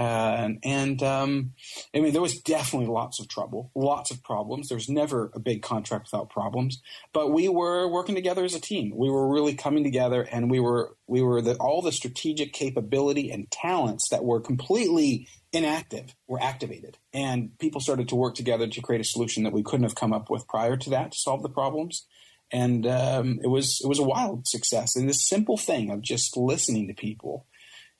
Uh, 0.00 0.54
and 0.64 1.02
um, 1.02 1.52
I 1.94 2.00
mean, 2.00 2.14
there 2.14 2.22
was 2.22 2.40
definitely 2.40 2.88
lots 2.88 3.20
of 3.20 3.28
trouble, 3.28 3.70
lots 3.74 4.10
of 4.10 4.22
problems. 4.22 4.70
There's 4.70 4.88
never 4.88 5.30
a 5.34 5.38
big 5.38 5.60
contract 5.60 6.08
without 6.10 6.30
problems. 6.30 6.80
But 7.12 7.32
we 7.32 7.50
were 7.50 7.86
working 7.86 8.14
together 8.14 8.42
as 8.42 8.54
a 8.54 8.60
team. 8.60 8.94
We 8.96 9.10
were 9.10 9.28
really 9.28 9.54
coming 9.54 9.84
together, 9.84 10.22
and 10.22 10.50
we 10.50 10.58
were 10.58 10.96
we 11.06 11.20
were 11.20 11.42
the, 11.42 11.56
all 11.56 11.82
the 11.82 11.92
strategic 11.92 12.54
capability 12.54 13.30
and 13.30 13.50
talents 13.50 14.08
that 14.08 14.24
were 14.24 14.40
completely 14.40 15.28
inactive 15.52 16.14
were 16.26 16.42
activated, 16.42 16.96
and 17.12 17.58
people 17.58 17.82
started 17.82 18.08
to 18.08 18.16
work 18.16 18.34
together 18.34 18.68
to 18.68 18.80
create 18.80 19.02
a 19.02 19.04
solution 19.04 19.42
that 19.42 19.52
we 19.52 19.62
couldn't 19.62 19.84
have 19.84 19.96
come 19.96 20.14
up 20.14 20.30
with 20.30 20.48
prior 20.48 20.78
to 20.78 20.88
that 20.88 21.12
to 21.12 21.18
solve 21.18 21.42
the 21.42 21.50
problems 21.50 22.06
and 22.52 22.86
um, 22.86 23.38
it 23.42 23.48
was 23.48 23.80
it 23.84 23.86
was 23.86 23.98
a 23.98 24.04
wild 24.04 24.48
success. 24.48 24.96
And 24.96 25.08
this 25.08 25.28
simple 25.28 25.56
thing 25.56 25.90
of 25.90 26.02
just 26.02 26.36
listening 26.36 26.88
to 26.88 26.94
people, 26.94 27.46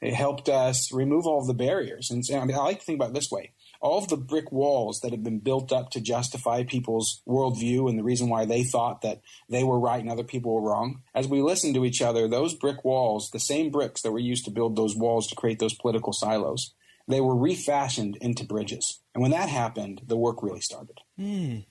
it 0.00 0.14
helped 0.14 0.48
us 0.48 0.92
remove 0.92 1.26
all 1.26 1.40
of 1.40 1.46
the 1.46 1.54
barriers. 1.54 2.10
And 2.10 2.24
I, 2.32 2.44
mean, 2.44 2.56
I 2.56 2.60
like 2.60 2.80
to 2.80 2.84
think 2.84 2.98
about 2.98 3.10
it 3.10 3.14
this 3.14 3.30
way: 3.30 3.52
all 3.80 3.98
of 3.98 4.08
the 4.08 4.16
brick 4.16 4.50
walls 4.52 5.00
that 5.00 5.12
have 5.12 5.22
been 5.22 5.40
built 5.40 5.72
up 5.72 5.90
to 5.90 6.00
justify 6.00 6.64
people's 6.64 7.22
worldview 7.26 7.88
and 7.88 7.98
the 7.98 8.04
reason 8.04 8.28
why 8.28 8.44
they 8.44 8.62
thought 8.62 9.02
that 9.02 9.20
they 9.48 9.64
were 9.64 9.78
right 9.78 10.00
and 10.00 10.10
other 10.10 10.24
people 10.24 10.54
were 10.54 10.70
wrong. 10.70 11.02
As 11.14 11.28
we 11.28 11.42
listen 11.42 11.74
to 11.74 11.84
each 11.84 12.02
other, 12.02 12.28
those 12.28 12.54
brick 12.54 12.84
walls, 12.84 13.30
the 13.30 13.40
same 13.40 13.70
bricks 13.70 14.02
that 14.02 14.12
were 14.12 14.18
used 14.18 14.44
to 14.46 14.50
build 14.50 14.76
those 14.76 14.96
walls 14.96 15.26
to 15.28 15.34
create 15.34 15.58
those 15.58 15.74
political 15.74 16.12
silos, 16.12 16.74
they 17.08 17.20
were 17.20 17.36
refashioned 17.36 18.16
into 18.20 18.44
bridges. 18.44 19.00
And 19.14 19.22
when 19.22 19.32
that 19.32 19.48
happened, 19.48 20.02
the 20.06 20.16
work 20.16 20.42
really 20.42 20.60
started. 20.60 20.98
Mm 21.18 21.64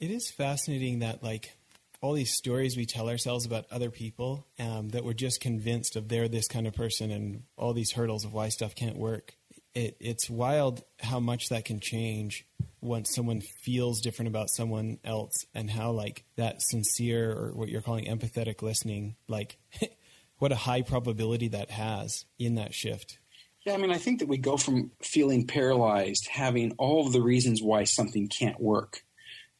it 0.00 0.10
is 0.10 0.30
fascinating 0.30 1.00
that 1.00 1.22
like 1.22 1.57
all 2.00 2.12
these 2.12 2.36
stories 2.36 2.76
we 2.76 2.86
tell 2.86 3.08
ourselves 3.08 3.44
about 3.44 3.66
other 3.70 3.90
people 3.90 4.46
um, 4.58 4.90
that 4.90 5.04
we're 5.04 5.14
just 5.14 5.40
convinced 5.40 5.96
of 5.96 6.08
they're 6.08 6.28
this 6.28 6.46
kind 6.46 6.66
of 6.66 6.74
person 6.74 7.10
and 7.10 7.42
all 7.56 7.72
these 7.72 7.92
hurdles 7.92 8.24
of 8.24 8.32
why 8.32 8.48
stuff 8.48 8.74
can't 8.74 8.96
work. 8.96 9.34
It, 9.74 9.96
it's 10.00 10.30
wild 10.30 10.82
how 11.00 11.20
much 11.20 11.48
that 11.48 11.64
can 11.64 11.80
change 11.80 12.46
once 12.80 13.14
someone 13.14 13.40
feels 13.40 14.00
different 14.00 14.28
about 14.28 14.48
someone 14.50 14.98
else 15.04 15.44
and 15.54 15.70
how 15.70 15.90
like 15.90 16.24
that 16.36 16.62
sincere 16.62 17.32
or 17.32 17.52
what 17.54 17.68
you're 17.68 17.82
calling 17.82 18.06
empathetic 18.06 18.62
listening, 18.62 19.16
like 19.26 19.58
what 20.38 20.52
a 20.52 20.56
high 20.56 20.82
probability 20.82 21.48
that 21.48 21.70
has 21.70 22.24
in 22.38 22.54
that 22.54 22.74
shift. 22.74 23.18
Yeah, 23.66 23.74
I 23.74 23.76
mean, 23.76 23.90
I 23.90 23.98
think 23.98 24.20
that 24.20 24.28
we 24.28 24.38
go 24.38 24.56
from 24.56 24.92
feeling 25.02 25.46
paralyzed, 25.46 26.28
having 26.30 26.72
all 26.78 27.06
of 27.06 27.12
the 27.12 27.20
reasons 27.20 27.60
why 27.60 27.84
something 27.84 28.28
can't 28.28 28.58
work, 28.60 29.02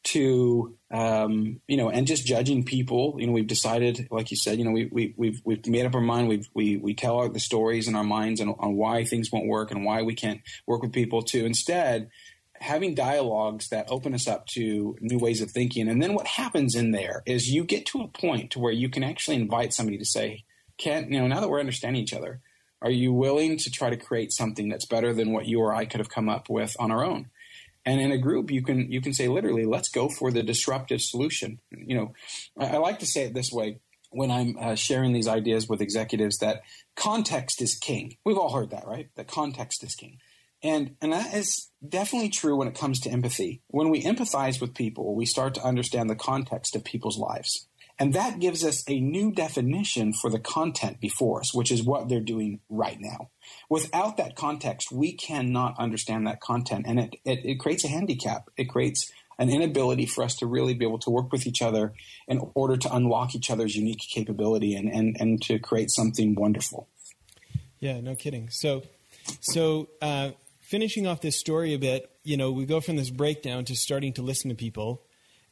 to 0.04 0.76
um, 0.90 1.60
you 1.68 1.76
know, 1.76 1.90
and 1.90 2.06
just 2.06 2.26
judging 2.26 2.64
people. 2.64 3.16
You 3.18 3.26
know, 3.26 3.32
we've 3.32 3.46
decided, 3.46 4.08
like 4.10 4.30
you 4.30 4.36
said, 4.36 4.58
you 4.58 4.64
know, 4.64 4.70
we, 4.70 4.86
we 4.86 5.14
we've 5.16 5.40
we've 5.44 5.66
made 5.66 5.86
up 5.86 5.94
our 5.94 6.00
mind. 6.00 6.28
We've 6.28 6.48
we 6.54 6.76
we 6.76 6.94
tell 6.94 7.28
the 7.28 7.40
stories 7.40 7.88
in 7.88 7.94
our 7.94 8.04
minds 8.04 8.40
and 8.40 8.54
on 8.58 8.76
why 8.76 9.04
things 9.04 9.30
won't 9.30 9.48
work 9.48 9.70
and 9.70 9.84
why 9.84 10.02
we 10.02 10.14
can't 10.14 10.40
work 10.66 10.82
with 10.82 10.92
people. 10.92 11.22
To 11.22 11.44
instead 11.44 12.10
having 12.60 12.94
dialogues 12.94 13.68
that 13.68 13.86
open 13.88 14.14
us 14.14 14.26
up 14.26 14.46
to 14.46 14.96
new 15.00 15.18
ways 15.18 15.40
of 15.40 15.50
thinking. 15.50 15.88
And 15.88 16.02
then 16.02 16.14
what 16.14 16.26
happens 16.26 16.74
in 16.74 16.90
there 16.90 17.22
is 17.24 17.50
you 17.50 17.62
get 17.62 17.86
to 17.86 18.00
a 18.00 18.08
point 18.08 18.50
to 18.52 18.58
where 18.58 18.72
you 18.72 18.88
can 18.88 19.04
actually 19.04 19.36
invite 19.36 19.72
somebody 19.72 19.98
to 19.98 20.04
say, 20.04 20.44
"Can't 20.76 21.10
you 21.10 21.20
know 21.20 21.26
now 21.26 21.40
that 21.40 21.48
we're 21.48 21.60
understanding 21.60 22.02
each 22.02 22.14
other?" 22.14 22.40
Are 22.80 22.90
you 22.90 23.12
willing 23.12 23.56
to 23.58 23.70
try 23.70 23.90
to 23.90 23.96
create 23.96 24.32
something 24.32 24.68
that's 24.68 24.86
better 24.86 25.12
than 25.12 25.32
what 25.32 25.46
you 25.46 25.60
or 25.60 25.74
I 25.74 25.84
could 25.84 25.98
have 25.98 26.08
come 26.08 26.28
up 26.28 26.48
with 26.48 26.76
on 26.78 26.92
our 26.92 27.04
own? 27.04 27.28
And 27.88 28.02
in 28.02 28.12
a 28.12 28.18
group, 28.18 28.50
you 28.50 28.62
can 28.62 28.92
you 28.92 29.00
can 29.00 29.14
say 29.14 29.28
literally, 29.28 29.64
let's 29.64 29.88
go 29.88 30.10
for 30.10 30.30
the 30.30 30.42
disruptive 30.42 31.00
solution. 31.00 31.58
You 31.70 31.96
know, 31.96 32.12
I, 32.58 32.74
I 32.74 32.76
like 32.76 32.98
to 32.98 33.06
say 33.06 33.22
it 33.22 33.32
this 33.32 33.50
way 33.50 33.80
when 34.10 34.30
I'm 34.30 34.58
uh, 34.60 34.74
sharing 34.74 35.14
these 35.14 35.26
ideas 35.26 35.70
with 35.70 35.80
executives 35.80 36.36
that 36.38 36.60
context 36.96 37.62
is 37.62 37.78
king. 37.78 38.18
We've 38.26 38.36
all 38.36 38.52
heard 38.52 38.70
that, 38.70 38.86
right? 38.86 39.08
That 39.16 39.26
context 39.26 39.82
is 39.82 39.94
king. 39.94 40.18
And 40.62 40.96
and 41.00 41.14
that 41.14 41.32
is 41.32 41.70
definitely 41.88 42.28
true 42.28 42.56
when 42.56 42.68
it 42.68 42.74
comes 42.74 43.00
to 43.00 43.10
empathy. 43.10 43.62
When 43.68 43.88
we 43.88 44.02
empathize 44.02 44.60
with 44.60 44.74
people, 44.74 45.14
we 45.14 45.24
start 45.24 45.54
to 45.54 45.64
understand 45.64 46.10
the 46.10 46.14
context 46.14 46.76
of 46.76 46.84
people's 46.84 47.16
lives. 47.16 47.67
And 47.98 48.14
that 48.14 48.38
gives 48.38 48.64
us 48.64 48.88
a 48.88 49.00
new 49.00 49.32
definition 49.32 50.12
for 50.12 50.30
the 50.30 50.38
content 50.38 51.00
before 51.00 51.40
us, 51.40 51.52
which 51.52 51.72
is 51.72 51.82
what 51.82 52.08
they're 52.08 52.20
doing 52.20 52.60
right 52.68 52.96
now. 53.00 53.30
Without 53.68 54.16
that 54.18 54.36
context, 54.36 54.92
we 54.92 55.12
cannot 55.12 55.74
understand 55.78 56.26
that 56.26 56.40
content. 56.40 56.84
And 56.86 57.00
it, 57.00 57.16
it, 57.24 57.40
it, 57.44 57.54
creates 57.56 57.84
a 57.84 57.88
handicap. 57.88 58.50
It 58.56 58.68
creates 58.68 59.10
an 59.38 59.50
inability 59.50 60.06
for 60.06 60.22
us 60.22 60.36
to 60.36 60.46
really 60.46 60.74
be 60.74 60.84
able 60.84 61.00
to 61.00 61.10
work 61.10 61.32
with 61.32 61.46
each 61.46 61.60
other 61.60 61.92
in 62.28 62.40
order 62.54 62.76
to 62.76 62.94
unlock 62.94 63.34
each 63.34 63.50
other's 63.50 63.74
unique 63.74 64.02
capability 64.14 64.74
and, 64.74 64.88
and, 64.88 65.16
and 65.18 65.42
to 65.42 65.58
create 65.58 65.90
something 65.90 66.36
wonderful. 66.36 66.88
Yeah, 67.80 68.00
no 68.00 68.14
kidding. 68.14 68.48
So, 68.50 68.82
so 69.40 69.88
uh, 70.00 70.32
finishing 70.60 71.06
off 71.06 71.20
this 71.20 71.36
story 71.36 71.74
a 71.74 71.78
bit, 71.78 72.10
you 72.22 72.36
know, 72.36 72.52
we 72.52 72.64
go 72.64 72.80
from 72.80 72.96
this 72.96 73.10
breakdown 73.10 73.64
to 73.64 73.74
starting 73.74 74.12
to 74.14 74.22
listen 74.22 74.50
to 74.50 74.56
people 74.56 75.02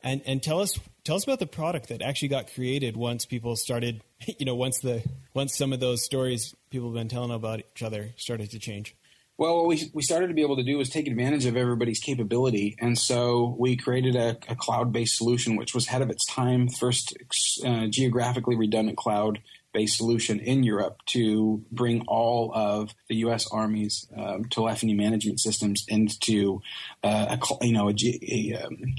and 0.06 0.22
and 0.24 0.42
tell 0.42 0.60
us 0.60 0.78
tell 1.04 1.16
us 1.16 1.24
about 1.24 1.40
the 1.40 1.46
product 1.46 1.88
that 1.88 2.00
actually 2.00 2.28
got 2.28 2.52
created 2.54 2.96
once 2.96 3.26
people 3.26 3.56
started 3.56 4.02
you 4.38 4.46
know 4.46 4.54
once 4.54 4.78
the 4.80 5.02
once 5.34 5.54
some 5.56 5.72
of 5.72 5.80
those 5.80 6.02
stories 6.02 6.54
people 6.70 6.88
have 6.88 6.94
been 6.94 7.08
telling 7.08 7.30
about 7.30 7.60
each 7.60 7.82
other 7.82 8.10
started 8.16 8.50
to 8.50 8.58
change 8.58 8.96
Well, 9.36 9.56
what 9.56 9.66
we, 9.66 9.90
we 9.92 10.02
started 10.02 10.28
to 10.28 10.34
be 10.34 10.42
able 10.42 10.56
to 10.56 10.62
do 10.62 10.78
was 10.78 10.88
take 10.88 11.06
advantage 11.06 11.44
of 11.44 11.58
everybody's 11.58 12.00
capability. 12.00 12.74
And 12.80 12.96
so 12.96 13.54
we 13.58 13.76
created 13.76 14.16
a, 14.16 14.38
a 14.48 14.56
cloud 14.56 14.92
based 14.92 15.18
solution, 15.18 15.56
which 15.56 15.74
was 15.74 15.86
ahead 15.86 16.00
of 16.00 16.08
its 16.08 16.24
time, 16.24 16.70
first 16.70 17.14
uh, 17.62 17.86
geographically 17.90 18.56
redundant 18.56 18.96
cloud 18.96 19.40
based 19.74 19.98
solution 19.98 20.40
in 20.40 20.62
Europe 20.62 21.02
to 21.04 21.62
bring 21.70 22.00
all 22.08 22.50
of 22.54 22.94
the 23.10 23.16
U.S. 23.16 23.46
Army's 23.52 24.08
um, 24.16 24.46
telephony 24.46 24.94
management 24.94 25.38
systems 25.38 25.84
into 25.86 26.62
uh, 27.04 27.36
a, 27.36 27.64
you 27.66 27.74
know, 27.74 27.90
a, 27.90 27.94
a, 27.94 28.64
um, 28.64 28.94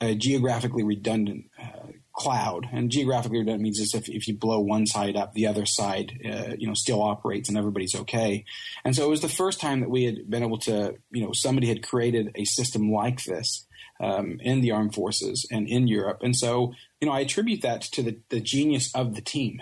a 0.00 0.14
geographically 0.14 0.84
redundant 0.84 1.46
uh, 1.60 1.92
cloud. 2.12 2.68
And 2.72 2.90
geographically 2.90 3.38
redundant 3.38 3.62
means 3.62 3.78
is 3.78 3.94
if, 3.94 4.08
if 4.08 4.26
you 4.28 4.36
blow 4.36 4.60
one 4.60 4.86
side 4.86 5.16
up, 5.16 5.32
the 5.32 5.46
other 5.46 5.66
side, 5.66 6.20
uh, 6.24 6.54
you 6.58 6.66
know, 6.66 6.74
still 6.74 7.02
operates 7.02 7.48
and 7.48 7.56
everybody's 7.56 7.94
okay. 7.94 8.44
And 8.84 8.94
so 8.94 9.04
it 9.04 9.10
was 9.10 9.20
the 9.20 9.28
first 9.28 9.60
time 9.60 9.80
that 9.80 9.90
we 9.90 10.04
had 10.04 10.28
been 10.28 10.42
able 10.42 10.58
to, 10.58 10.96
you 11.10 11.24
know, 11.24 11.32
somebody 11.32 11.68
had 11.68 11.86
created 11.86 12.32
a 12.34 12.44
system 12.44 12.92
like 12.92 13.24
this. 13.24 13.64
Um, 14.00 14.38
in 14.40 14.60
the 14.60 14.70
armed 14.70 14.94
forces 14.94 15.44
and 15.50 15.66
in 15.66 15.88
Europe. 15.88 16.18
And 16.22 16.36
so, 16.36 16.72
you 17.00 17.08
know, 17.08 17.12
I 17.12 17.18
attribute 17.18 17.62
that 17.62 17.82
to 17.82 18.00
the, 18.04 18.20
the 18.28 18.40
genius 18.40 18.94
of 18.94 19.16
the 19.16 19.20
team. 19.20 19.60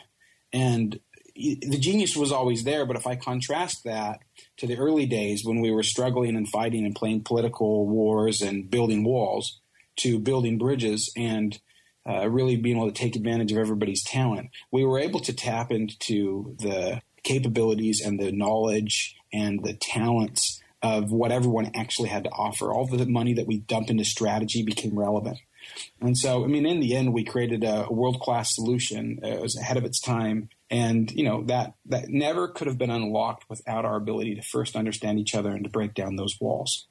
And 0.53 1.01
the 1.35 1.79
genius 1.79 2.17
was 2.17 2.33
always 2.33 2.65
there, 2.65 2.85
but 2.85 2.97
if 2.97 3.07
I 3.07 3.17
contrast 3.17 3.85
that 3.85 4.21
to 4.59 4.67
the 4.67 4.77
early 4.77 5.07
days 5.07 5.43
when 5.43 5.61
we 5.61 5.71
were 5.71 5.83
struggling 5.83 6.37
and 6.37 6.47
fighting 6.49 6.85
and 6.85 6.95
playing 6.95 7.23
political 7.23 7.87
wars 7.87 8.43
and 8.43 8.71
building 8.71 9.05
walls 9.05 9.61
to 9.97 10.19
building 10.19 10.59
bridges 10.59 11.13
and 11.17 11.59
uh, 12.09 12.29
really 12.29 12.57
being 12.57 12.77
able 12.77 12.91
to 12.91 12.99
take 12.99 13.17
advantage 13.17 13.53
of 13.53 13.59
everybody's 13.59 14.05
talent, 14.05 14.51
we 14.71 14.85
were 14.85 14.99
able 14.99 15.21
to 15.21 15.33
tap 15.33 15.73
into 15.73 16.55
the 16.59 17.01
capabilities 17.23 18.01
and 18.05 18.21
the 18.21 18.31
knowledge 18.31 19.17
and 19.33 19.65
the 19.65 19.75
talents 19.75 20.63
of 20.83 21.11
what 21.11 21.33
everyone 21.33 21.73
actually 21.75 22.09
had 22.09 22.25
to 22.25 22.31
offer. 22.31 22.73
All 22.73 22.87
the 22.87 23.07
money 23.07 23.35
that 23.35 23.47
we 23.47 23.59
dumped 23.59 23.91
into 23.91 24.05
strategy 24.05 24.63
became 24.63 24.97
relevant. 24.97 25.39
And 26.01 26.17
so, 26.17 26.45
I 26.45 26.47
mean, 26.47 26.65
in 26.65 26.79
the 26.79 26.95
end, 26.95 27.13
we 27.13 27.25
created 27.25 27.65
a 27.65 27.89
world 27.91 28.21
class 28.21 28.55
solution. 28.55 29.19
It 29.23 29.41
was 29.41 29.57
ahead 29.57 29.77
of 29.77 29.85
its 29.85 30.01
time, 30.01 30.49
and 30.71 31.11
you 31.11 31.25
know 31.25 31.43
that 31.45 31.75
that 31.87 32.09
never 32.09 32.47
could 32.47 32.69
have 32.69 32.79
been 32.79 32.91
unlocked 32.91 33.51
without 33.51 33.85
our 33.85 33.97
ability 33.97 34.37
to 34.37 34.43
first 34.43 34.77
understand 34.77 35.19
each 35.19 35.35
other 35.35 35.51
and 35.51 35.65
to 35.65 35.71
break 35.71 35.95
down 35.95 36.15
those 36.15 36.37
walls. 36.41 36.87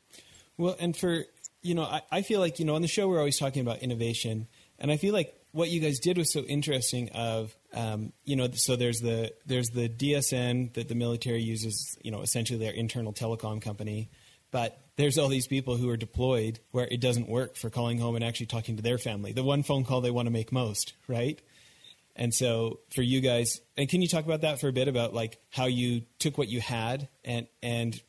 Well, 0.58 0.76
and 0.78 0.96
for 0.96 1.26
you 1.66 1.74
know, 1.74 1.84
I, 1.84 2.02
I 2.12 2.22
feel 2.22 2.40
like 2.40 2.60
you 2.60 2.66
know 2.66 2.76
on 2.76 2.82
the 2.82 2.88
show 2.88 3.08
we're 3.08 3.18
always 3.18 3.40
talking 3.40 3.62
about 3.62 3.80
innovation, 3.80 4.48
and 4.78 4.92
I 4.92 4.98
feel 4.98 5.14
like 5.14 5.34
what 5.52 5.70
you 5.70 5.80
guys 5.80 6.00
did 6.00 6.18
was 6.18 6.32
so 6.32 6.42
interesting. 6.42 7.10
Of 7.10 7.56
um, 7.74 8.14
you 8.24 8.36
know, 8.36 8.50
so 8.54 8.76
there's 8.76 9.00
the 9.00 9.34
there's 9.46 9.70
the 9.70 9.90
DSN 9.90 10.74
that 10.76 10.88
the 10.88 10.96
military 10.96 11.42
uses. 11.42 11.98
You 12.04 12.12
know, 12.12 12.22
essentially 12.22 12.60
their 12.60 12.74
internal 12.74 13.14
telecom 13.14 13.62
company, 13.62 14.12
but 14.52 14.80
there's 14.96 15.18
all 15.18 15.28
these 15.28 15.48
people 15.48 15.76
who 15.76 15.90
are 15.90 15.98
deployed 15.98 16.60
where 16.72 16.88
it 16.90 17.02
doesn't 17.02 17.28
work 17.28 17.58
for 17.58 17.72
calling 17.72 17.98
home 17.98 18.16
and 18.16 18.24
actually 18.24 18.46
talking 18.46 18.78
to 18.78 18.84
their 18.84 19.00
family. 19.00 19.34
The 19.34 19.44
one 19.44 19.64
phone 19.64 19.86
call 19.86 20.02
they 20.02 20.12
want 20.12 20.28
to 20.28 20.32
make 20.32 20.52
most, 20.52 20.94
right? 21.08 21.42
And 22.16 22.34
so 22.34 22.80
for 22.94 23.02
you 23.02 23.20
guys, 23.20 23.60
and 23.76 23.90
can 23.90 24.02
you 24.02 24.08
talk 24.08 24.24
about 24.24 24.42
that 24.42 24.62
for 24.62 24.68
a 24.68 24.72
bit 24.72 24.88
about 24.88 25.14
like 25.14 25.40
how 25.50 25.66
you 25.66 26.04
took 26.20 26.38
what 26.38 26.48
you 26.48 26.62
had 26.62 27.10
and 27.26 27.48
and 27.62 28.00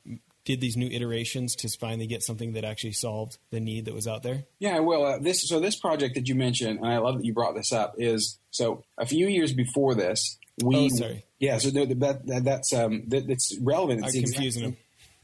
did 0.47 0.61
these 0.61 0.77
new 0.77 0.87
iterations 0.87 1.57
to 1.57 1.69
finally 1.69 2.07
get 2.07 2.23
something 2.23 2.53
that 2.55 2.65
actually 2.65 2.93
solved 2.93 3.37
the 3.51 3.61
need 3.61 3.85
that 3.85 3.95
was 3.95 4.07
out 4.07 4.23
there? 4.23 4.45
Yeah, 4.61 4.79
well, 4.79 5.05
uh, 5.05 5.19
this 5.19 5.47
so 5.47 5.61
this 5.61 5.77
project 5.77 6.15
that 6.15 6.29
you 6.29 6.35
mentioned, 6.35 6.79
and 6.79 6.89
I 6.89 6.99
love 6.99 7.19
that 7.19 7.27
you 7.27 7.35
brought 7.35 7.55
this 7.55 7.73
up, 7.73 7.97
is 7.99 8.39
so 8.51 8.85
a 8.97 9.05
few 9.05 9.27
years 9.27 9.53
before 9.53 9.95
this, 9.95 10.39
we 10.65 10.77
oh, 10.77 10.89
sorry. 10.89 11.25
yeah, 11.39 11.59
so 11.59 11.71
that, 11.71 12.01
that 12.01 12.45
that's 12.45 12.73
um 12.73 13.03
that, 13.09 13.27
that's 13.27 13.59
relevant. 13.61 14.07
It's 14.07 14.17
I'm 14.17 14.23
confusing 14.23 14.77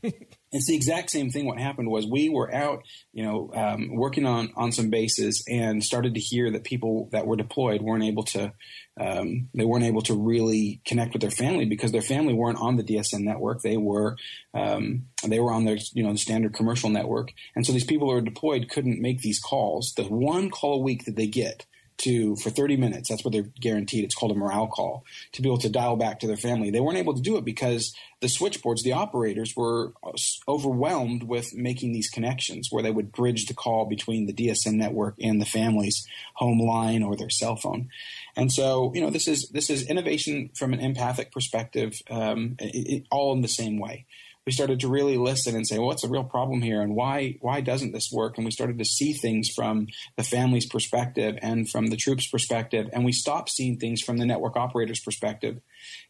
them. 0.02 0.12
it's 0.52 0.66
the 0.66 0.76
exact 0.76 1.10
same 1.10 1.30
thing. 1.30 1.46
What 1.46 1.58
happened 1.58 1.90
was 1.90 2.06
we 2.06 2.28
were 2.28 2.54
out, 2.54 2.84
you 3.12 3.24
know, 3.24 3.50
um, 3.54 3.94
working 3.94 4.26
on 4.26 4.52
on 4.54 4.70
some 4.70 4.90
bases 4.90 5.42
and 5.48 5.82
started 5.82 6.14
to 6.14 6.20
hear 6.20 6.50
that 6.50 6.64
people 6.64 7.08
that 7.12 7.26
were 7.26 7.36
deployed 7.36 7.80
weren't 7.80 8.04
able 8.04 8.24
to, 8.24 8.52
um, 9.00 9.48
they 9.54 9.64
weren't 9.64 9.84
able 9.84 10.02
to 10.02 10.14
really 10.14 10.82
connect 10.84 11.14
with 11.14 11.22
their 11.22 11.30
family 11.30 11.64
because 11.64 11.90
their 11.90 12.02
family 12.02 12.34
weren't 12.34 12.58
on 12.60 12.76
the 12.76 12.84
DSN 12.84 13.20
network. 13.20 13.62
They 13.62 13.78
were, 13.78 14.16
um, 14.52 15.06
they 15.26 15.40
were 15.40 15.52
on 15.52 15.64
their, 15.64 15.78
you 15.94 16.02
know, 16.02 16.12
the 16.12 16.18
standard 16.18 16.52
commercial 16.52 16.90
network, 16.90 17.32
and 17.56 17.66
so 17.66 17.72
these 17.72 17.84
people 17.84 18.08
who 18.08 18.14
were 18.14 18.20
deployed 18.20 18.68
couldn't 18.68 19.00
make 19.00 19.22
these 19.22 19.40
calls. 19.40 19.94
The 19.96 20.04
one 20.04 20.50
call 20.50 20.74
a 20.74 20.82
week 20.82 21.06
that 21.06 21.16
they 21.16 21.26
get 21.26 21.64
to 22.02 22.36
for 22.36 22.50
30 22.50 22.76
minutes 22.76 23.08
that's 23.08 23.24
what 23.24 23.32
they're 23.32 23.50
guaranteed. 23.60 24.04
It's 24.04 24.14
called 24.14 24.32
a 24.32 24.34
morale 24.34 24.66
call 24.66 25.04
to 25.32 25.42
be 25.42 25.48
able 25.48 25.58
to 25.58 25.68
dial 25.68 25.96
back 25.96 26.20
to 26.20 26.26
their 26.26 26.36
family. 26.36 26.70
They 26.70 26.80
weren't 26.80 26.98
able 26.98 27.14
to 27.14 27.20
do 27.20 27.36
it 27.36 27.44
because 27.44 27.94
the 28.20 28.28
switchboards 28.28 28.82
the 28.82 28.92
operators 28.92 29.54
were 29.56 29.92
overwhelmed 30.46 31.24
with 31.24 31.54
making 31.54 31.92
these 31.92 32.08
connections 32.08 32.68
where 32.70 32.82
they 32.82 32.90
would 32.90 33.12
bridge 33.12 33.46
the 33.46 33.54
call 33.54 33.84
between 33.84 34.26
the 34.26 34.32
dsn 34.32 34.74
network 34.74 35.16
and 35.20 35.40
the 35.40 35.46
family's 35.46 36.06
home 36.34 36.60
line 36.60 37.02
or 37.02 37.16
their 37.16 37.30
cell 37.30 37.56
phone. 37.56 37.88
And 38.36 38.52
so 38.52 38.92
you 38.94 39.00
know 39.00 39.10
this 39.10 39.28
is 39.28 39.48
this 39.50 39.70
is 39.70 39.88
innovation 39.88 40.50
from 40.54 40.72
an 40.72 40.80
empathic 40.80 41.32
perspective 41.32 42.02
um, 42.10 42.56
it, 42.58 42.92
it, 42.92 43.06
all 43.10 43.32
in 43.32 43.42
the 43.42 43.48
same 43.48 43.78
way 43.78 44.06
we 44.46 44.52
started 44.52 44.80
to 44.80 44.88
really 44.88 45.16
listen 45.16 45.54
and 45.54 45.66
say, 45.66 45.78
well, 45.78 45.86
what's 45.88 46.02
the 46.02 46.08
real 46.08 46.24
problem 46.24 46.62
here, 46.62 46.80
and 46.80 46.94
why 46.94 47.36
why 47.40 47.60
doesn't 47.60 47.92
this 47.92 48.10
work? 48.12 48.36
And 48.36 48.44
we 48.44 48.50
started 48.50 48.78
to 48.78 48.84
see 48.84 49.12
things 49.12 49.48
from 49.54 49.88
the 50.16 50.24
family's 50.24 50.66
perspective 50.66 51.38
and 51.42 51.68
from 51.68 51.86
the 51.86 51.96
troops' 51.96 52.28
perspective, 52.28 52.88
and 52.92 53.04
we 53.04 53.12
stopped 53.12 53.50
seeing 53.50 53.78
things 53.78 54.00
from 54.00 54.18
the 54.18 54.26
network 54.26 54.56
operator's 54.56 55.00
perspective 55.00 55.60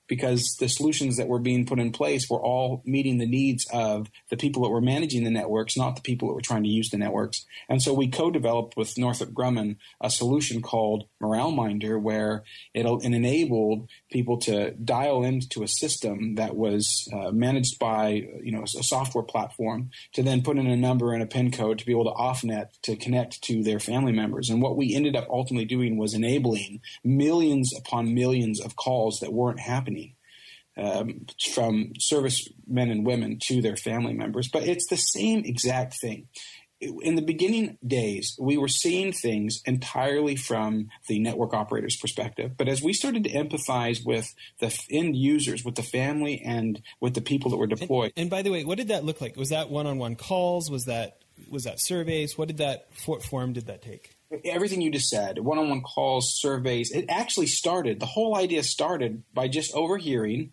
because 0.08 0.56
the 0.58 0.68
solutions 0.68 1.16
that 1.16 1.28
were 1.28 1.38
being 1.38 1.66
put 1.66 1.78
in 1.78 1.92
place 1.92 2.28
were 2.28 2.42
all 2.42 2.82
meeting 2.84 3.18
the 3.18 3.26
needs 3.26 3.66
of 3.72 4.08
the 4.30 4.36
people 4.36 4.62
that 4.62 4.70
were 4.70 4.80
managing 4.80 5.24
the 5.24 5.30
networks, 5.30 5.76
not 5.76 5.96
the 5.96 6.02
people 6.02 6.28
that 6.28 6.34
were 6.34 6.40
trying 6.40 6.62
to 6.62 6.68
use 6.68 6.90
the 6.90 6.98
networks. 6.98 7.44
And 7.68 7.82
so 7.82 7.94
we 7.94 8.08
co-developed 8.08 8.76
with 8.76 8.98
Northrop 8.98 9.30
Grumman 9.30 9.76
a 10.00 10.10
solution 10.10 10.60
called 10.60 11.04
Morale 11.20 11.52
Minder, 11.52 11.98
where 11.98 12.44
it, 12.74 12.84
it 12.84 13.04
enabled 13.04 13.88
people 14.10 14.38
to 14.38 14.72
dial 14.72 15.24
into 15.24 15.62
a 15.62 15.68
system 15.68 16.34
that 16.34 16.56
was 16.56 17.08
uh, 17.12 17.30
managed 17.30 17.78
by 17.78 18.26
you 18.42 18.52
know 18.52 18.62
a 18.62 18.82
software 18.82 19.24
platform 19.24 19.90
to 20.12 20.22
then 20.22 20.42
put 20.42 20.58
in 20.58 20.66
a 20.66 20.76
number 20.76 21.12
and 21.12 21.22
a 21.22 21.26
pin 21.26 21.50
code 21.50 21.78
to 21.78 21.86
be 21.86 21.92
able 21.92 22.04
to 22.04 22.10
offnet 22.10 22.68
to 22.82 22.96
connect 22.96 23.42
to 23.42 23.62
their 23.62 23.80
family 23.80 24.12
members. 24.12 24.50
And 24.50 24.60
what 24.60 24.76
we 24.76 24.94
ended 24.94 25.16
up 25.16 25.28
ultimately 25.30 25.64
doing 25.64 25.96
was 25.96 26.14
enabling 26.14 26.80
millions 27.04 27.72
upon 27.76 28.14
millions 28.14 28.60
of 28.60 28.76
calls 28.76 29.20
that 29.20 29.32
weren't 29.32 29.60
happening 29.60 30.01
um, 30.76 31.26
from 31.52 31.92
servicemen 31.98 32.90
and 32.90 33.06
women 33.06 33.38
to 33.44 33.60
their 33.60 33.76
family 33.76 34.14
members. 34.14 34.48
But 34.48 34.64
it's 34.64 34.88
the 34.88 34.96
same 34.96 35.44
exact 35.44 35.94
thing. 36.00 36.28
In 36.80 37.14
the 37.14 37.22
beginning 37.22 37.78
days, 37.86 38.36
we 38.40 38.56
were 38.56 38.66
seeing 38.66 39.12
things 39.12 39.62
entirely 39.64 40.34
from 40.34 40.88
the 41.06 41.20
network 41.20 41.54
operator's 41.54 41.96
perspective. 41.96 42.56
But 42.56 42.68
as 42.68 42.82
we 42.82 42.92
started 42.92 43.22
to 43.24 43.30
empathize 43.30 44.04
with 44.04 44.34
the 44.58 44.76
end 44.90 45.14
users, 45.14 45.64
with 45.64 45.76
the 45.76 45.84
family, 45.84 46.42
and 46.44 46.82
with 47.00 47.14
the 47.14 47.20
people 47.20 47.52
that 47.52 47.56
were 47.56 47.68
deployed. 47.68 48.12
And, 48.16 48.22
and 48.22 48.30
by 48.30 48.42
the 48.42 48.50
way, 48.50 48.64
what 48.64 48.78
did 48.78 48.88
that 48.88 49.04
look 49.04 49.20
like? 49.20 49.36
Was 49.36 49.50
that 49.50 49.70
one-on-one 49.70 50.16
calls? 50.16 50.70
Was 50.70 50.86
that 50.86 51.18
was 51.48 51.64
that 51.64 51.80
surveys? 51.80 52.36
What 52.36 52.48
did 52.48 52.58
that 52.58 52.88
what 53.06 53.22
form 53.22 53.52
did 53.52 53.66
that 53.66 53.82
take? 53.82 54.16
everything 54.44 54.80
you 54.80 54.90
just 54.90 55.10
said 55.10 55.38
one-on-one 55.38 55.82
calls 55.82 56.40
surveys 56.40 56.90
it 56.90 57.04
actually 57.08 57.46
started 57.46 58.00
the 58.00 58.06
whole 58.06 58.34
idea 58.34 58.62
started 58.62 59.22
by 59.34 59.46
just 59.46 59.74
overhearing 59.74 60.50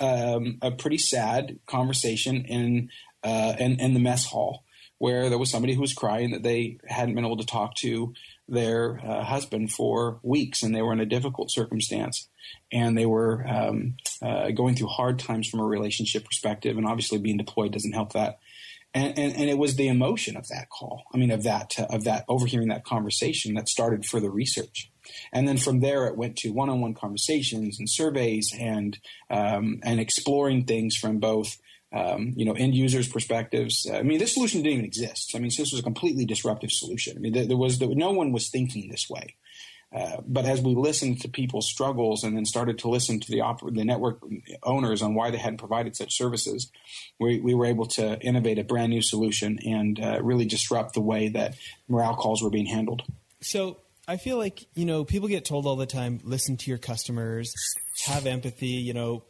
um, 0.00 0.58
a 0.62 0.70
pretty 0.70 0.98
sad 0.98 1.58
conversation 1.66 2.44
in, 2.44 2.90
uh, 3.22 3.54
in, 3.58 3.80
in 3.80 3.94
the 3.94 4.00
mess 4.00 4.26
hall 4.26 4.64
where 4.98 5.28
there 5.28 5.38
was 5.38 5.50
somebody 5.50 5.74
who 5.74 5.80
was 5.80 5.94
crying 5.94 6.32
that 6.32 6.42
they 6.42 6.78
hadn't 6.86 7.14
been 7.14 7.24
able 7.24 7.36
to 7.36 7.46
talk 7.46 7.74
to 7.76 8.12
their 8.48 9.00
uh, 9.04 9.22
husband 9.22 9.72
for 9.72 10.18
weeks 10.22 10.62
and 10.62 10.74
they 10.74 10.82
were 10.82 10.92
in 10.92 11.00
a 11.00 11.06
difficult 11.06 11.50
circumstance. 11.50 12.28
And 12.72 12.96
they 12.96 13.06
were 13.06 13.46
um, 13.46 13.96
uh, 14.22 14.50
going 14.50 14.74
through 14.74 14.88
hard 14.88 15.18
times 15.18 15.48
from 15.48 15.60
a 15.60 15.66
relationship 15.66 16.24
perspective 16.24 16.76
and 16.76 16.86
obviously 16.86 17.18
being 17.18 17.36
deployed 17.36 17.72
doesn't 17.72 17.92
help 17.92 18.12
that. 18.14 18.38
And, 18.94 19.18
and, 19.18 19.36
and 19.36 19.50
it 19.50 19.58
was 19.58 19.76
the 19.76 19.88
emotion 19.88 20.34
of 20.34 20.48
that 20.48 20.70
call 20.70 21.04
i 21.12 21.18
mean 21.18 21.30
of 21.30 21.42
that 21.42 21.74
of 21.90 22.04
that 22.04 22.24
overhearing 22.26 22.68
that 22.68 22.86
conversation 22.86 23.52
that 23.54 23.68
started 23.68 24.06
further 24.06 24.30
research 24.30 24.90
and 25.32 25.46
then 25.46 25.58
from 25.58 25.80
there, 25.80 26.06
it 26.06 26.16
went 26.16 26.36
to 26.38 26.50
one-on-one 26.50 26.94
conversations 26.94 27.78
and 27.78 27.88
surveys 27.88 28.52
and 28.58 28.98
um, 29.30 29.80
and 29.82 30.00
exploring 30.00 30.64
things 30.64 30.96
from 30.96 31.18
both 31.18 31.56
um, 31.92 32.32
you 32.36 32.44
know 32.44 32.52
end 32.52 32.74
users' 32.74 33.08
perspectives. 33.08 33.86
I 33.92 34.02
mean, 34.02 34.18
this 34.18 34.34
solution 34.34 34.62
didn't 34.62 34.74
even 34.74 34.84
exist. 34.84 35.32
I 35.34 35.38
mean, 35.38 35.50
this 35.56 35.72
was 35.72 35.80
a 35.80 35.82
completely 35.82 36.24
disruptive 36.24 36.70
solution. 36.70 37.16
I 37.16 37.20
mean, 37.20 37.32
there, 37.32 37.46
there 37.46 37.56
was 37.56 37.78
there, 37.78 37.88
no 37.88 38.12
one 38.12 38.32
was 38.32 38.50
thinking 38.50 38.88
this 38.88 39.08
way. 39.08 39.36
Uh, 39.90 40.18
but 40.26 40.44
as 40.44 40.60
we 40.60 40.74
listened 40.74 41.20
to 41.20 41.28
people's 41.28 41.66
struggles 41.66 42.22
and 42.22 42.36
then 42.36 42.44
started 42.44 42.78
to 42.78 42.90
listen 42.90 43.18
to 43.20 43.30
the, 43.30 43.38
oper- 43.38 43.74
the 43.74 43.84
network 43.84 44.20
owners 44.62 45.00
on 45.00 45.14
why 45.14 45.30
they 45.30 45.38
hadn't 45.38 45.56
provided 45.56 45.96
such 45.96 46.14
services, 46.14 46.70
we, 47.18 47.40
we 47.40 47.54
were 47.54 47.64
able 47.64 47.86
to 47.86 48.20
innovate 48.20 48.58
a 48.58 48.64
brand 48.64 48.90
new 48.90 49.00
solution 49.00 49.58
and 49.64 49.98
uh, 49.98 50.20
really 50.22 50.44
disrupt 50.44 50.92
the 50.92 51.00
way 51.00 51.28
that 51.28 51.56
morale 51.88 52.16
calls 52.16 52.42
were 52.42 52.50
being 52.50 52.66
handled. 52.66 53.02
So 53.40 53.78
I 54.08 54.16
feel 54.16 54.38
like 54.38 54.66
you 54.74 54.86
know 54.86 55.04
people 55.04 55.28
get 55.28 55.44
told 55.44 55.66
all 55.66 55.76
the 55.76 55.86
time, 55.86 56.20
listen 56.24 56.56
to 56.56 56.70
your 56.70 56.78
customers, 56.78 57.52
have 58.06 58.26
empathy. 58.26 58.66
You 58.68 58.94
know, 58.94 59.24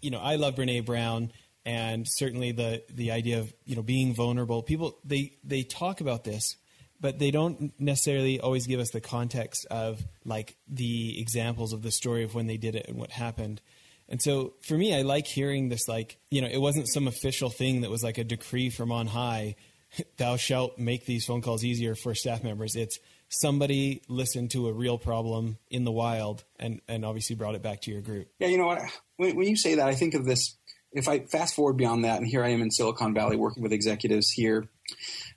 you 0.00 0.10
know 0.10 0.20
I 0.20 0.36
love 0.36 0.54
Brene 0.54 0.84
Brown. 0.84 1.32
and 1.64 2.06
certainly 2.06 2.52
the 2.52 2.82
the 2.90 3.10
idea 3.10 3.38
of 3.40 3.52
you 3.64 3.74
know 3.76 3.82
being 3.82 4.14
vulnerable. 4.14 4.62
People 4.62 4.98
they 5.04 5.32
they 5.42 5.62
talk 5.62 6.02
about 6.02 6.24
this, 6.24 6.56
but 7.00 7.18
they 7.18 7.30
don't 7.30 7.72
necessarily 7.80 8.40
always 8.40 8.66
give 8.66 8.78
us 8.78 8.90
the 8.90 9.00
context 9.00 9.66
of 9.70 10.04
like 10.24 10.56
the 10.68 11.18
examples 11.18 11.72
of 11.72 11.82
the 11.82 11.90
story 11.90 12.24
of 12.24 12.34
when 12.34 12.46
they 12.46 12.58
did 12.58 12.74
it 12.74 12.86
and 12.88 12.98
what 12.98 13.10
happened. 13.10 13.62
And 14.06 14.20
so 14.20 14.52
for 14.60 14.74
me, 14.74 14.94
I 14.94 15.00
like 15.00 15.26
hearing 15.26 15.70
this 15.70 15.88
like, 15.88 16.18
you 16.30 16.42
know, 16.42 16.48
it 16.48 16.58
wasn't 16.58 16.88
some 16.88 17.08
official 17.08 17.48
thing 17.48 17.80
that 17.80 17.90
was 17.90 18.04
like 18.04 18.18
a 18.18 18.24
decree 18.24 18.68
from 18.68 18.92
on 18.92 19.06
high, 19.06 19.56
thou 20.18 20.36
shalt 20.36 20.78
make 20.78 21.06
these 21.06 21.24
phone 21.24 21.40
calls 21.40 21.64
easier 21.64 21.94
for 21.94 22.14
staff 22.14 22.42
members. 22.42 22.76
It's 22.76 22.98
somebody 23.28 24.02
listened 24.08 24.50
to 24.52 24.68
a 24.68 24.72
real 24.72 24.98
problem 24.98 25.58
in 25.70 25.84
the 25.84 25.92
wild 25.92 26.44
and, 26.58 26.80
and 26.88 27.04
obviously 27.04 27.36
brought 27.36 27.54
it 27.54 27.62
back 27.62 27.82
to 27.82 27.90
your 27.90 28.00
group. 28.00 28.28
Yeah, 28.38 28.48
you 28.48 28.58
know 28.58 28.66
what? 28.66 28.80
When, 29.16 29.36
when 29.36 29.46
you 29.48 29.56
say 29.56 29.76
that, 29.76 29.88
I 29.88 29.94
think 29.94 30.14
of 30.14 30.24
this. 30.24 30.56
If 30.92 31.08
I 31.08 31.20
fast 31.20 31.56
forward 31.56 31.76
beyond 31.76 32.04
that, 32.04 32.18
and 32.18 32.26
here 32.26 32.44
I 32.44 32.50
am 32.50 32.62
in 32.62 32.70
Silicon 32.70 33.14
Valley 33.14 33.36
working 33.36 33.64
with 33.64 33.72
executives 33.72 34.30
here, 34.30 34.68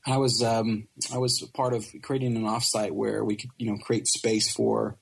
I 0.05 0.17
was 0.17 0.43
um, 0.43 0.87
I 1.11 1.17
was 1.17 1.41
part 1.53 1.73
of 1.73 1.85
creating 2.03 2.35
an 2.35 2.43
offsite 2.43 2.91
where 2.91 3.23
we 3.23 3.35
could 3.35 3.49
you 3.57 3.71
know 3.71 3.77
create 3.77 4.07
space 4.07 4.51
for 4.51 4.97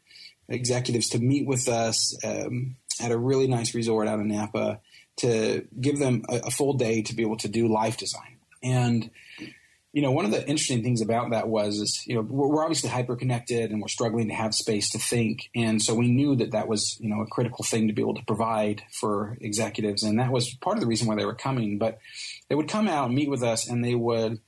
executives 0.47 1.09
to 1.09 1.19
meet 1.19 1.45
with 1.45 1.67
us 1.67 2.17
um, 2.23 2.77
at 3.01 3.11
a 3.11 3.17
really 3.17 3.47
nice 3.47 3.75
resort 3.75 4.07
out 4.07 4.19
in 4.19 4.29
Napa 4.29 4.79
to 5.17 5.67
give 5.79 5.99
them 5.99 6.23
a, 6.29 6.37
a 6.45 6.51
full 6.51 6.73
day 6.73 7.01
to 7.01 7.15
be 7.15 7.23
able 7.23 7.37
to 7.37 7.47
do 7.47 7.67
life 7.67 7.97
design 7.97 8.37
and 8.63 9.09
you 9.95 10.01
know, 10.01 10.11
one 10.11 10.25
of 10.25 10.31
the 10.31 10.45
interesting 10.45 10.83
things 10.83 10.99
about 10.99 11.31
that 11.31 11.47
was, 11.47 11.79
is, 11.79 12.03
you 12.05 12.15
know, 12.15 12.21
we're, 12.21 12.61
obviously 12.61 12.89
hyper 12.89 13.15
connected 13.15 13.71
and 13.71 13.81
we're 13.81 13.87
struggling 13.87 14.27
to 14.27 14.33
have 14.33 14.53
space 14.53 14.89
to 14.89 14.99
think. 14.99 15.49
And 15.55 15.81
so 15.81 15.95
we 15.95 16.09
knew 16.09 16.35
that 16.35 16.51
that 16.51 16.67
was, 16.67 16.97
you 16.99 17.07
know, 17.07 17.21
a 17.21 17.27
critical 17.27 17.63
thing 17.63 17.87
to 17.87 17.93
be 17.93 18.01
able 18.01 18.15
to 18.15 18.25
provide 18.25 18.83
for 18.91 19.37
executives. 19.39 20.03
And 20.03 20.19
that 20.19 20.33
was 20.33 20.53
part 20.55 20.75
of 20.75 20.81
the 20.81 20.87
reason 20.87 21.07
why 21.07 21.15
they 21.15 21.23
were 21.23 21.33
coming. 21.33 21.77
But 21.77 21.99
they 22.49 22.55
would 22.55 22.67
come 22.67 22.89
out, 22.89 23.13
meet 23.13 23.29
with 23.29 23.41
us, 23.41 23.69
and 23.69 23.85
they 23.85 23.95
would, 23.95 24.41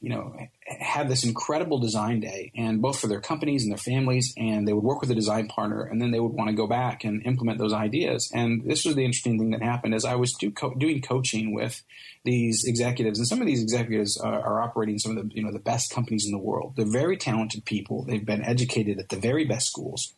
you 0.00 0.08
know, 0.08 0.34
had 0.68 1.08
this 1.08 1.24
incredible 1.24 1.78
design 1.78 2.20
day, 2.20 2.52
and 2.56 2.82
both 2.82 3.00
for 3.00 3.06
their 3.06 3.20
companies 3.20 3.62
and 3.62 3.70
their 3.72 3.78
families, 3.78 4.34
and 4.36 4.66
they 4.66 4.72
would 4.72 4.84
work 4.84 5.00
with 5.00 5.10
a 5.10 5.14
design 5.14 5.48
partner, 5.48 5.82
and 5.82 6.00
then 6.00 6.10
they 6.10 6.20
would 6.20 6.32
want 6.32 6.50
to 6.50 6.56
go 6.56 6.66
back 6.66 7.04
and 7.04 7.24
implement 7.26 7.58
those 7.58 7.72
ideas. 7.72 8.30
And 8.34 8.62
this 8.64 8.84
was 8.84 8.94
the 8.94 9.04
interesting 9.04 9.38
thing 9.38 9.50
that 9.50 9.62
happened 9.62 9.94
as 9.94 10.04
I 10.04 10.14
was 10.16 10.32
do 10.34 10.50
co- 10.50 10.74
doing 10.74 11.00
coaching 11.00 11.54
with 11.54 11.82
these 12.24 12.64
executives, 12.64 13.18
and 13.18 13.26
some 13.26 13.40
of 13.40 13.46
these 13.46 13.62
executives 13.62 14.18
are, 14.18 14.40
are, 14.40 14.60
operating 14.60 14.98
some 14.98 15.16
of 15.16 15.28
the 15.28 15.34
you 15.34 15.42
know 15.42 15.52
the 15.52 15.58
best 15.58 15.90
companies 15.90 16.26
in 16.26 16.32
the 16.32 16.38
world. 16.38 16.74
They're 16.76 16.90
very 16.90 17.16
talented 17.16 17.64
people. 17.64 18.04
They've 18.04 18.24
been 18.24 18.44
educated 18.44 18.98
at 18.98 19.08
the 19.08 19.16
very 19.16 19.44
best 19.44 19.66
schools. 19.66 20.14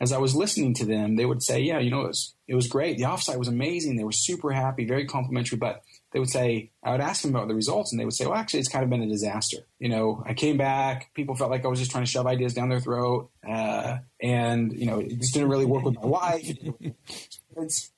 As 0.00 0.12
I 0.12 0.18
was 0.18 0.34
listening 0.34 0.74
to 0.74 0.86
them, 0.86 1.16
they 1.16 1.26
would 1.26 1.42
say, 1.42 1.60
"Yeah, 1.60 1.80
you 1.80 1.90
know, 1.90 2.02
it 2.02 2.08
was 2.08 2.34
it 2.46 2.54
was 2.54 2.68
great. 2.68 2.96
The 2.96 3.04
offsite 3.04 3.38
was 3.38 3.48
amazing. 3.48 3.96
They 3.96 4.04
were 4.04 4.12
super 4.12 4.52
happy, 4.52 4.86
very 4.86 5.06
complimentary, 5.06 5.58
but." 5.58 5.82
They 6.12 6.18
would 6.18 6.30
say, 6.30 6.70
I 6.82 6.92
would 6.92 7.00
ask 7.00 7.22
them 7.22 7.34
about 7.34 7.48
the 7.48 7.54
results, 7.54 7.92
and 7.92 8.00
they 8.00 8.04
would 8.04 8.14
say, 8.14 8.26
well, 8.26 8.34
actually, 8.34 8.60
it's 8.60 8.68
kind 8.68 8.82
of 8.82 8.90
been 8.90 9.02
a 9.02 9.08
disaster. 9.08 9.58
You 9.78 9.90
know, 9.90 10.22
I 10.26 10.34
came 10.34 10.56
back, 10.56 11.10
people 11.14 11.34
felt 11.34 11.50
like 11.50 11.64
I 11.64 11.68
was 11.68 11.78
just 11.78 11.90
trying 11.90 12.04
to 12.04 12.10
shove 12.10 12.26
ideas 12.26 12.54
down 12.54 12.68
their 12.68 12.80
throat, 12.80 13.30
uh, 13.48 13.98
and, 14.20 14.72
you 14.72 14.86
know, 14.86 15.00
it 15.00 15.18
just 15.18 15.34
didn't 15.34 15.50
really 15.50 15.66
work 15.66 15.84
with 15.84 15.94
my 15.96 16.06
wife. 16.06 16.46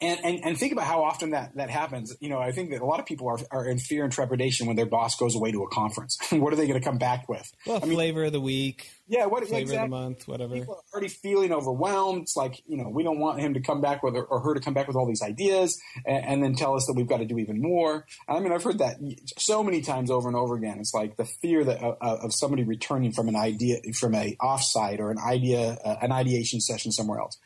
and, 0.00 0.20
and, 0.24 0.44
and 0.44 0.58
think 0.58 0.72
about 0.72 0.86
how 0.86 1.02
often 1.02 1.30
that, 1.30 1.54
that 1.56 1.70
happens. 1.70 2.16
You 2.20 2.28
know, 2.30 2.38
I 2.38 2.52
think 2.52 2.70
that 2.70 2.80
a 2.80 2.86
lot 2.86 3.00
of 3.00 3.06
people 3.06 3.28
are, 3.28 3.38
are 3.50 3.66
in 3.66 3.78
fear 3.78 4.04
and 4.04 4.12
trepidation 4.12 4.66
when 4.66 4.76
their 4.76 4.86
boss 4.86 5.16
goes 5.16 5.34
away 5.34 5.52
to 5.52 5.62
a 5.62 5.68
conference. 5.68 6.18
what 6.30 6.52
are 6.52 6.56
they 6.56 6.66
going 6.66 6.80
to 6.80 6.84
come 6.84 6.98
back 6.98 7.28
with? 7.28 7.50
Well, 7.66 7.80
I 7.82 7.86
mean, 7.86 7.94
flavor 7.94 8.24
of 8.24 8.32
the 8.32 8.40
week. 8.40 8.90
Yeah, 9.08 9.26
what 9.26 9.44
flavor 9.46 9.62
exactly. 9.62 9.84
of 9.84 9.90
the 9.90 9.96
month, 9.96 10.28
whatever. 10.28 10.54
People 10.54 10.74
are 10.74 10.82
already 10.94 11.08
feeling 11.08 11.52
overwhelmed. 11.52 12.22
It's 12.22 12.36
like 12.36 12.62
you 12.68 12.76
know 12.76 12.88
we 12.88 13.02
don't 13.02 13.18
want 13.18 13.40
him 13.40 13.54
to 13.54 13.60
come 13.60 13.80
back 13.80 14.04
with 14.04 14.14
or 14.14 14.40
her 14.40 14.54
to 14.54 14.60
come 14.60 14.72
back 14.72 14.86
with 14.86 14.96
all 14.96 15.06
these 15.06 15.20
ideas 15.20 15.80
and, 16.06 16.24
and 16.24 16.42
then 16.44 16.54
tell 16.54 16.76
us 16.76 16.86
that 16.86 16.94
we've 16.94 17.08
got 17.08 17.18
to 17.18 17.24
do 17.24 17.36
even 17.38 17.60
more. 17.60 18.06
I 18.28 18.38
mean, 18.38 18.52
I've 18.52 18.62
heard 18.62 18.78
that 18.78 18.98
so 19.36 19.64
many 19.64 19.80
times 19.80 20.12
over 20.12 20.28
and 20.28 20.36
over 20.36 20.54
again. 20.54 20.78
It's 20.78 20.94
like 20.94 21.16
the 21.16 21.24
fear 21.24 21.64
that 21.64 21.82
uh, 21.82 21.96
of 22.00 22.32
somebody 22.32 22.62
returning 22.62 23.10
from 23.10 23.28
an 23.28 23.34
idea 23.34 23.78
from 23.98 24.14
a 24.14 24.36
offsite 24.36 25.00
or 25.00 25.10
an 25.10 25.18
idea 25.18 25.76
uh, 25.84 25.96
an 26.00 26.12
ideation 26.12 26.60
session 26.60 26.92
somewhere 26.92 27.18
else. 27.18 27.36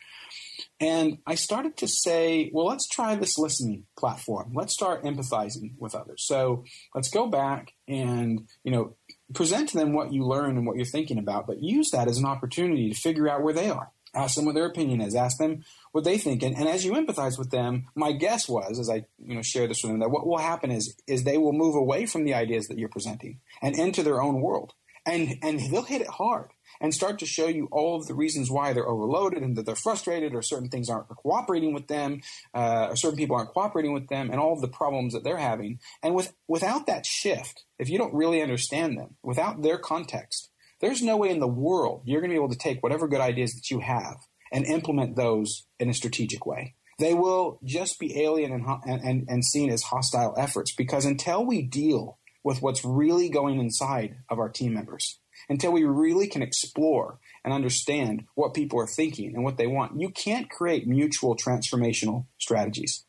And 0.80 1.18
I 1.26 1.36
started 1.36 1.76
to 1.78 1.88
say, 1.88 2.50
well, 2.52 2.66
let's 2.66 2.88
try 2.88 3.14
this 3.14 3.38
listening 3.38 3.84
platform. 3.96 4.52
Let's 4.54 4.74
start 4.74 5.04
empathizing 5.04 5.72
with 5.78 5.94
others. 5.94 6.26
So 6.26 6.64
let's 6.94 7.08
go 7.08 7.28
back 7.28 7.72
and, 7.86 8.48
you 8.64 8.72
know, 8.72 8.96
present 9.34 9.68
to 9.70 9.78
them 9.78 9.92
what 9.92 10.12
you 10.12 10.26
learn 10.26 10.56
and 10.56 10.66
what 10.66 10.76
you're 10.76 10.84
thinking 10.84 11.18
about, 11.18 11.46
but 11.46 11.62
use 11.62 11.90
that 11.90 12.08
as 12.08 12.18
an 12.18 12.26
opportunity 12.26 12.90
to 12.90 12.94
figure 12.94 13.28
out 13.28 13.42
where 13.42 13.54
they 13.54 13.70
are. 13.70 13.90
Ask 14.14 14.36
them 14.36 14.44
what 14.44 14.54
their 14.54 14.66
opinion 14.66 15.00
is. 15.00 15.14
Ask 15.14 15.38
them 15.38 15.64
what 15.92 16.04
they 16.04 16.18
think. 16.18 16.42
And, 16.42 16.56
and 16.56 16.68
as 16.68 16.84
you 16.84 16.92
empathize 16.92 17.38
with 17.38 17.50
them, 17.50 17.86
my 17.94 18.12
guess 18.12 18.48
was, 18.48 18.78
as 18.78 18.88
I 18.88 19.06
you 19.18 19.34
know 19.34 19.42
share 19.42 19.66
this 19.66 19.82
with 19.82 19.90
them, 19.90 20.00
that 20.00 20.10
what 20.10 20.26
will 20.26 20.38
happen 20.38 20.70
is 20.70 20.94
is 21.06 21.24
they 21.24 21.38
will 21.38 21.52
move 21.52 21.74
away 21.74 22.06
from 22.06 22.24
the 22.24 22.34
ideas 22.34 22.68
that 22.68 22.78
you're 22.78 22.88
presenting 22.88 23.40
and 23.60 23.76
into 23.76 24.02
their 24.02 24.22
own 24.22 24.40
world. 24.40 24.72
And 25.04 25.36
and 25.42 25.60
they'll 25.60 25.82
hit 25.82 26.00
it 26.00 26.06
hard 26.06 26.50
and 26.80 26.94
start 26.94 27.18
to 27.18 27.26
show 27.26 27.46
you 27.46 27.68
all 27.70 27.96
of 27.96 28.06
the 28.06 28.14
reasons 28.14 28.50
why 28.50 28.72
they're 28.72 28.88
overloaded 28.88 29.42
and 29.42 29.56
that 29.56 29.66
they're 29.66 29.74
frustrated 29.74 30.34
or 30.34 30.42
certain 30.42 30.68
things 30.68 30.88
aren't 30.88 31.08
cooperating 31.08 31.74
with 31.74 31.88
them 31.88 32.20
uh, 32.54 32.88
or 32.90 32.96
certain 32.96 33.18
people 33.18 33.36
aren't 33.36 33.50
cooperating 33.50 33.92
with 33.92 34.08
them 34.08 34.30
and 34.30 34.40
all 34.40 34.52
of 34.52 34.60
the 34.60 34.68
problems 34.68 35.12
that 35.12 35.24
they're 35.24 35.36
having. 35.36 35.78
And 36.02 36.14
with, 36.14 36.32
without 36.48 36.86
that 36.86 37.06
shift, 37.06 37.64
if 37.78 37.88
you 37.88 37.98
don't 37.98 38.14
really 38.14 38.42
understand 38.42 38.98
them, 38.98 39.16
without 39.22 39.62
their 39.62 39.78
context, 39.78 40.50
there's 40.80 41.02
no 41.02 41.16
way 41.16 41.30
in 41.30 41.40
the 41.40 41.48
world 41.48 42.02
you're 42.04 42.20
going 42.20 42.30
to 42.30 42.34
be 42.34 42.42
able 42.42 42.52
to 42.52 42.58
take 42.58 42.82
whatever 42.82 43.08
good 43.08 43.20
ideas 43.20 43.54
that 43.54 43.70
you 43.70 43.80
have 43.80 44.16
and 44.52 44.66
implement 44.66 45.16
those 45.16 45.66
in 45.78 45.88
a 45.88 45.94
strategic 45.94 46.46
way. 46.46 46.74
They 46.98 47.14
will 47.14 47.58
just 47.64 47.98
be 47.98 48.22
alien 48.22 48.52
and, 48.52 48.64
and, 48.86 49.26
and 49.28 49.44
seen 49.44 49.70
as 49.70 49.82
hostile 49.82 50.34
efforts 50.36 50.72
because 50.72 51.04
until 51.04 51.44
we 51.44 51.62
deal 51.62 52.18
with 52.44 52.62
what's 52.62 52.84
really 52.84 53.28
going 53.28 53.58
inside 53.58 54.18
of 54.28 54.38
our 54.38 54.48
team 54.48 54.74
members, 54.74 55.18
until 55.48 55.72
we 55.72 55.82
really 55.82 56.28
can 56.28 56.42
explore 56.42 57.18
and 57.42 57.52
understand 57.52 58.24
what 58.34 58.54
people 58.54 58.78
are 58.78 58.86
thinking 58.86 59.34
and 59.34 59.42
what 59.42 59.56
they 59.56 59.66
want. 59.66 60.00
You 60.00 60.10
can't 60.10 60.50
create 60.50 60.86
mutual 60.86 61.36
transformational 61.36 62.26
strategies 62.38 63.04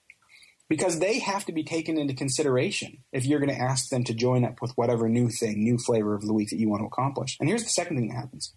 because 0.68 1.00
they 1.00 1.20
have 1.20 1.46
to 1.46 1.52
be 1.52 1.64
taken 1.64 1.98
into 1.98 2.14
consideration 2.14 3.04
if 3.12 3.26
you're 3.26 3.40
going 3.40 3.56
to 3.56 3.62
ask 3.62 3.90
them 3.90 4.04
to 4.06 4.14
join 4.14 4.44
up 4.44 4.62
with 4.62 4.72
whatever 4.76 5.08
new 5.08 5.30
thing, 5.30 5.64
new 5.64 5.78
flavor 5.78 6.16
of 6.16 6.26
the 6.26 6.34
week 6.34 6.50
that 6.50 6.60
you 6.60 6.70
want 6.70 6.82
to 6.82 6.88
accomplish. 6.88 7.38
And 7.40 7.48
here's 7.48 7.64
the 7.64 7.70
second 7.70 7.98
thing 7.98 8.08
that 8.08 8.16
happens. 8.16 8.54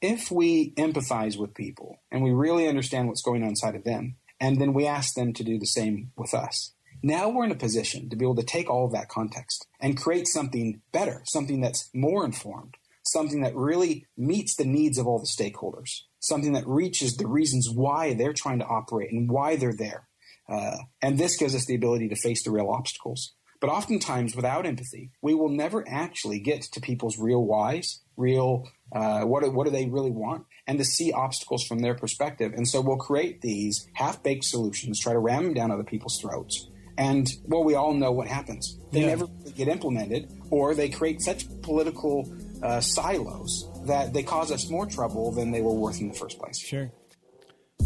If 0.00 0.30
we 0.30 0.72
empathize 0.74 1.36
with 1.36 1.54
people 1.54 2.00
and 2.10 2.22
we 2.22 2.30
really 2.30 2.68
understand 2.68 3.08
what's 3.08 3.22
going 3.22 3.42
on 3.42 3.50
inside 3.50 3.74
of 3.74 3.84
them, 3.84 4.16
and 4.40 4.58
then 4.58 4.72
we 4.72 4.86
ask 4.86 5.14
them 5.14 5.34
to 5.34 5.44
do 5.44 5.58
the 5.58 5.66
same 5.66 6.12
with 6.16 6.32
us, 6.32 6.72
now 7.02 7.28
we're 7.28 7.44
in 7.44 7.50
a 7.50 7.56
position 7.56 8.08
to 8.10 8.16
be 8.16 8.24
able 8.24 8.36
to 8.36 8.42
take 8.42 8.68
all 8.68 8.86
of 8.86 8.92
that 8.92 9.08
context 9.08 9.66
and 9.80 9.96
create 9.96 10.28
something 10.28 10.82
better, 10.92 11.22
something 11.24 11.60
that's 11.60 11.90
more 11.94 12.24
informed, 12.24 12.76
something 13.02 13.40
that 13.42 13.56
really 13.56 14.06
meets 14.16 14.56
the 14.56 14.64
needs 14.64 14.98
of 14.98 15.06
all 15.06 15.18
the 15.18 15.26
stakeholders, 15.26 16.02
something 16.20 16.52
that 16.52 16.66
reaches 16.66 17.16
the 17.16 17.26
reasons 17.26 17.68
why 17.70 18.14
they're 18.14 18.32
trying 18.32 18.58
to 18.58 18.66
operate 18.66 19.12
and 19.12 19.30
why 19.30 19.56
they're 19.56 19.76
there. 19.76 20.08
Uh, 20.48 20.76
and 21.00 21.16
this 21.16 21.36
gives 21.36 21.54
us 21.54 21.66
the 21.66 21.74
ability 21.74 22.08
to 22.08 22.16
face 22.16 22.42
the 22.42 22.50
real 22.50 22.68
obstacles. 22.68 23.34
But 23.60 23.70
oftentimes, 23.70 24.34
without 24.34 24.64
empathy, 24.64 25.10
we 25.20 25.34
will 25.34 25.50
never 25.50 25.84
actually 25.86 26.40
get 26.40 26.62
to 26.62 26.80
people's 26.80 27.18
real 27.18 27.44
whys, 27.44 28.00
real 28.16 28.66
uh, 28.90 29.22
what 29.22 29.52
what 29.52 29.64
do 29.64 29.70
they 29.70 29.86
really 29.86 30.10
want, 30.10 30.46
and 30.66 30.78
to 30.78 30.84
see 30.84 31.12
obstacles 31.12 31.64
from 31.64 31.80
their 31.80 31.94
perspective. 31.94 32.52
And 32.54 32.66
so 32.66 32.80
we'll 32.80 32.96
create 32.96 33.42
these 33.42 33.86
half 33.94 34.22
baked 34.22 34.44
solutions, 34.44 34.98
try 34.98 35.12
to 35.12 35.18
ram 35.18 35.44
them 35.44 35.54
down 35.54 35.70
other 35.70 35.84
people's 35.84 36.18
throats, 36.18 36.68
and 36.96 37.28
well, 37.46 37.64
we 37.64 37.74
all 37.74 37.92
know 37.92 38.12
what 38.12 38.26
happens. 38.26 38.78
They 38.92 39.00
yeah. 39.00 39.08
never 39.08 39.26
get 39.56 39.68
implemented, 39.68 40.30
or 40.50 40.74
they 40.74 40.88
create 40.88 41.22
such 41.22 41.44
political 41.62 42.32
uh, 42.62 42.80
silos 42.80 43.68
that 43.86 44.12
they 44.12 44.22
cause 44.22 44.52
us 44.52 44.68
more 44.68 44.86
trouble 44.86 45.32
than 45.32 45.50
they 45.50 45.62
were 45.62 45.74
worth 45.74 46.00
in 46.00 46.08
the 46.08 46.14
first 46.14 46.38
place. 46.38 46.58
Sure. 46.58 46.90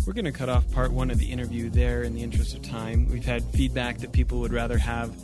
We're 0.07 0.13
going 0.13 0.25
to 0.27 0.33
cut 0.33 0.49
off 0.49 0.71
part 0.73 0.93
one 0.93 1.11
of 1.11 1.19
the 1.19 1.31
interview 1.31 1.71
there 1.71 2.03
in 2.03 2.15
the 2.15 2.23
interest 2.23 2.55
of 2.55 2.63
time. 2.63 3.09
We've 3.09 3.25
had 3.25 3.43
feedback 3.53 3.99
that 3.99 4.13
people 4.13 4.41
would 4.41 4.53
rather 4.53 4.77
have 4.77 5.17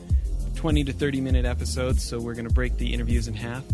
20 0.54 0.84
to 0.84 0.92
30 0.92 1.20
minute 1.20 1.44
episodes, 1.44 2.02
so 2.02 2.18
we're 2.18 2.34
going 2.34 2.48
to 2.48 2.54
break 2.54 2.76
the 2.78 2.94
interviews 2.94 3.28
in 3.28 3.34
half. 3.34 3.64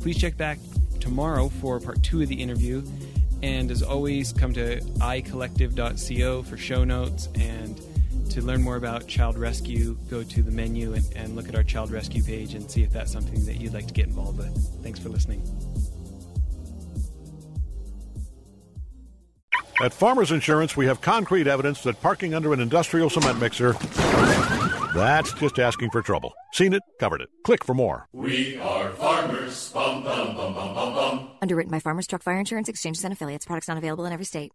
Please 0.00 0.18
check 0.18 0.36
back 0.36 0.58
tomorrow 1.00 1.48
for 1.48 1.78
part 1.78 2.02
two 2.02 2.22
of 2.22 2.28
the 2.28 2.34
interview. 2.34 2.82
And 3.42 3.70
as 3.70 3.82
always, 3.82 4.32
come 4.32 4.54
to 4.54 4.80
icollective.co 4.80 6.42
for 6.42 6.56
show 6.56 6.84
notes. 6.84 7.28
And 7.34 7.80
to 8.36 8.42
learn 8.42 8.62
more 8.62 8.76
about 8.76 9.06
child 9.06 9.38
rescue, 9.38 9.96
go 10.10 10.22
to 10.22 10.42
the 10.42 10.50
menu 10.50 10.92
and, 10.92 11.10
and 11.16 11.34
look 11.34 11.48
at 11.48 11.54
our 11.54 11.62
child 11.62 11.90
rescue 11.90 12.22
page 12.22 12.52
and 12.52 12.70
see 12.70 12.82
if 12.82 12.92
that's 12.92 13.10
something 13.10 13.46
that 13.46 13.54
you'd 13.54 13.72
like 13.72 13.86
to 13.86 13.94
get 13.94 14.08
involved 14.08 14.36
with. 14.36 14.54
Thanks 14.82 14.98
for 14.98 15.08
listening. 15.08 15.40
At 19.80 19.94
Farmers 19.94 20.32
Insurance, 20.32 20.76
we 20.76 20.84
have 20.84 21.00
concrete 21.00 21.46
evidence 21.46 21.82
that 21.84 21.98
parking 22.02 22.34
under 22.34 22.52
an 22.52 22.60
industrial 22.60 23.08
cement 23.08 23.40
mixer, 23.40 23.72
that's 24.94 25.32
just 25.32 25.58
asking 25.58 25.90
for 25.90 26.02
trouble. 26.02 26.34
Seen 26.52 26.74
it, 26.74 26.82
covered 27.00 27.22
it. 27.22 27.30
Click 27.44 27.64
for 27.64 27.74
more. 27.74 28.06
We 28.12 28.58
are 28.58 28.90
farmers. 28.90 29.70
Bum, 29.72 30.04
bum, 30.04 30.36
bum, 30.36 30.54
bum, 30.54 30.74
bum, 30.74 30.94
bum. 30.94 31.30
Underwritten 31.40 31.70
by 31.70 31.80
Farmers 31.80 32.06
Truck 32.06 32.22
Fire 32.22 32.38
Insurance 32.38 32.68
Exchanges 32.68 33.02
and 33.02 33.14
Affiliates. 33.14 33.46
Products 33.46 33.68
not 33.68 33.78
available 33.78 34.04
in 34.04 34.12
every 34.12 34.26
state. 34.26 34.52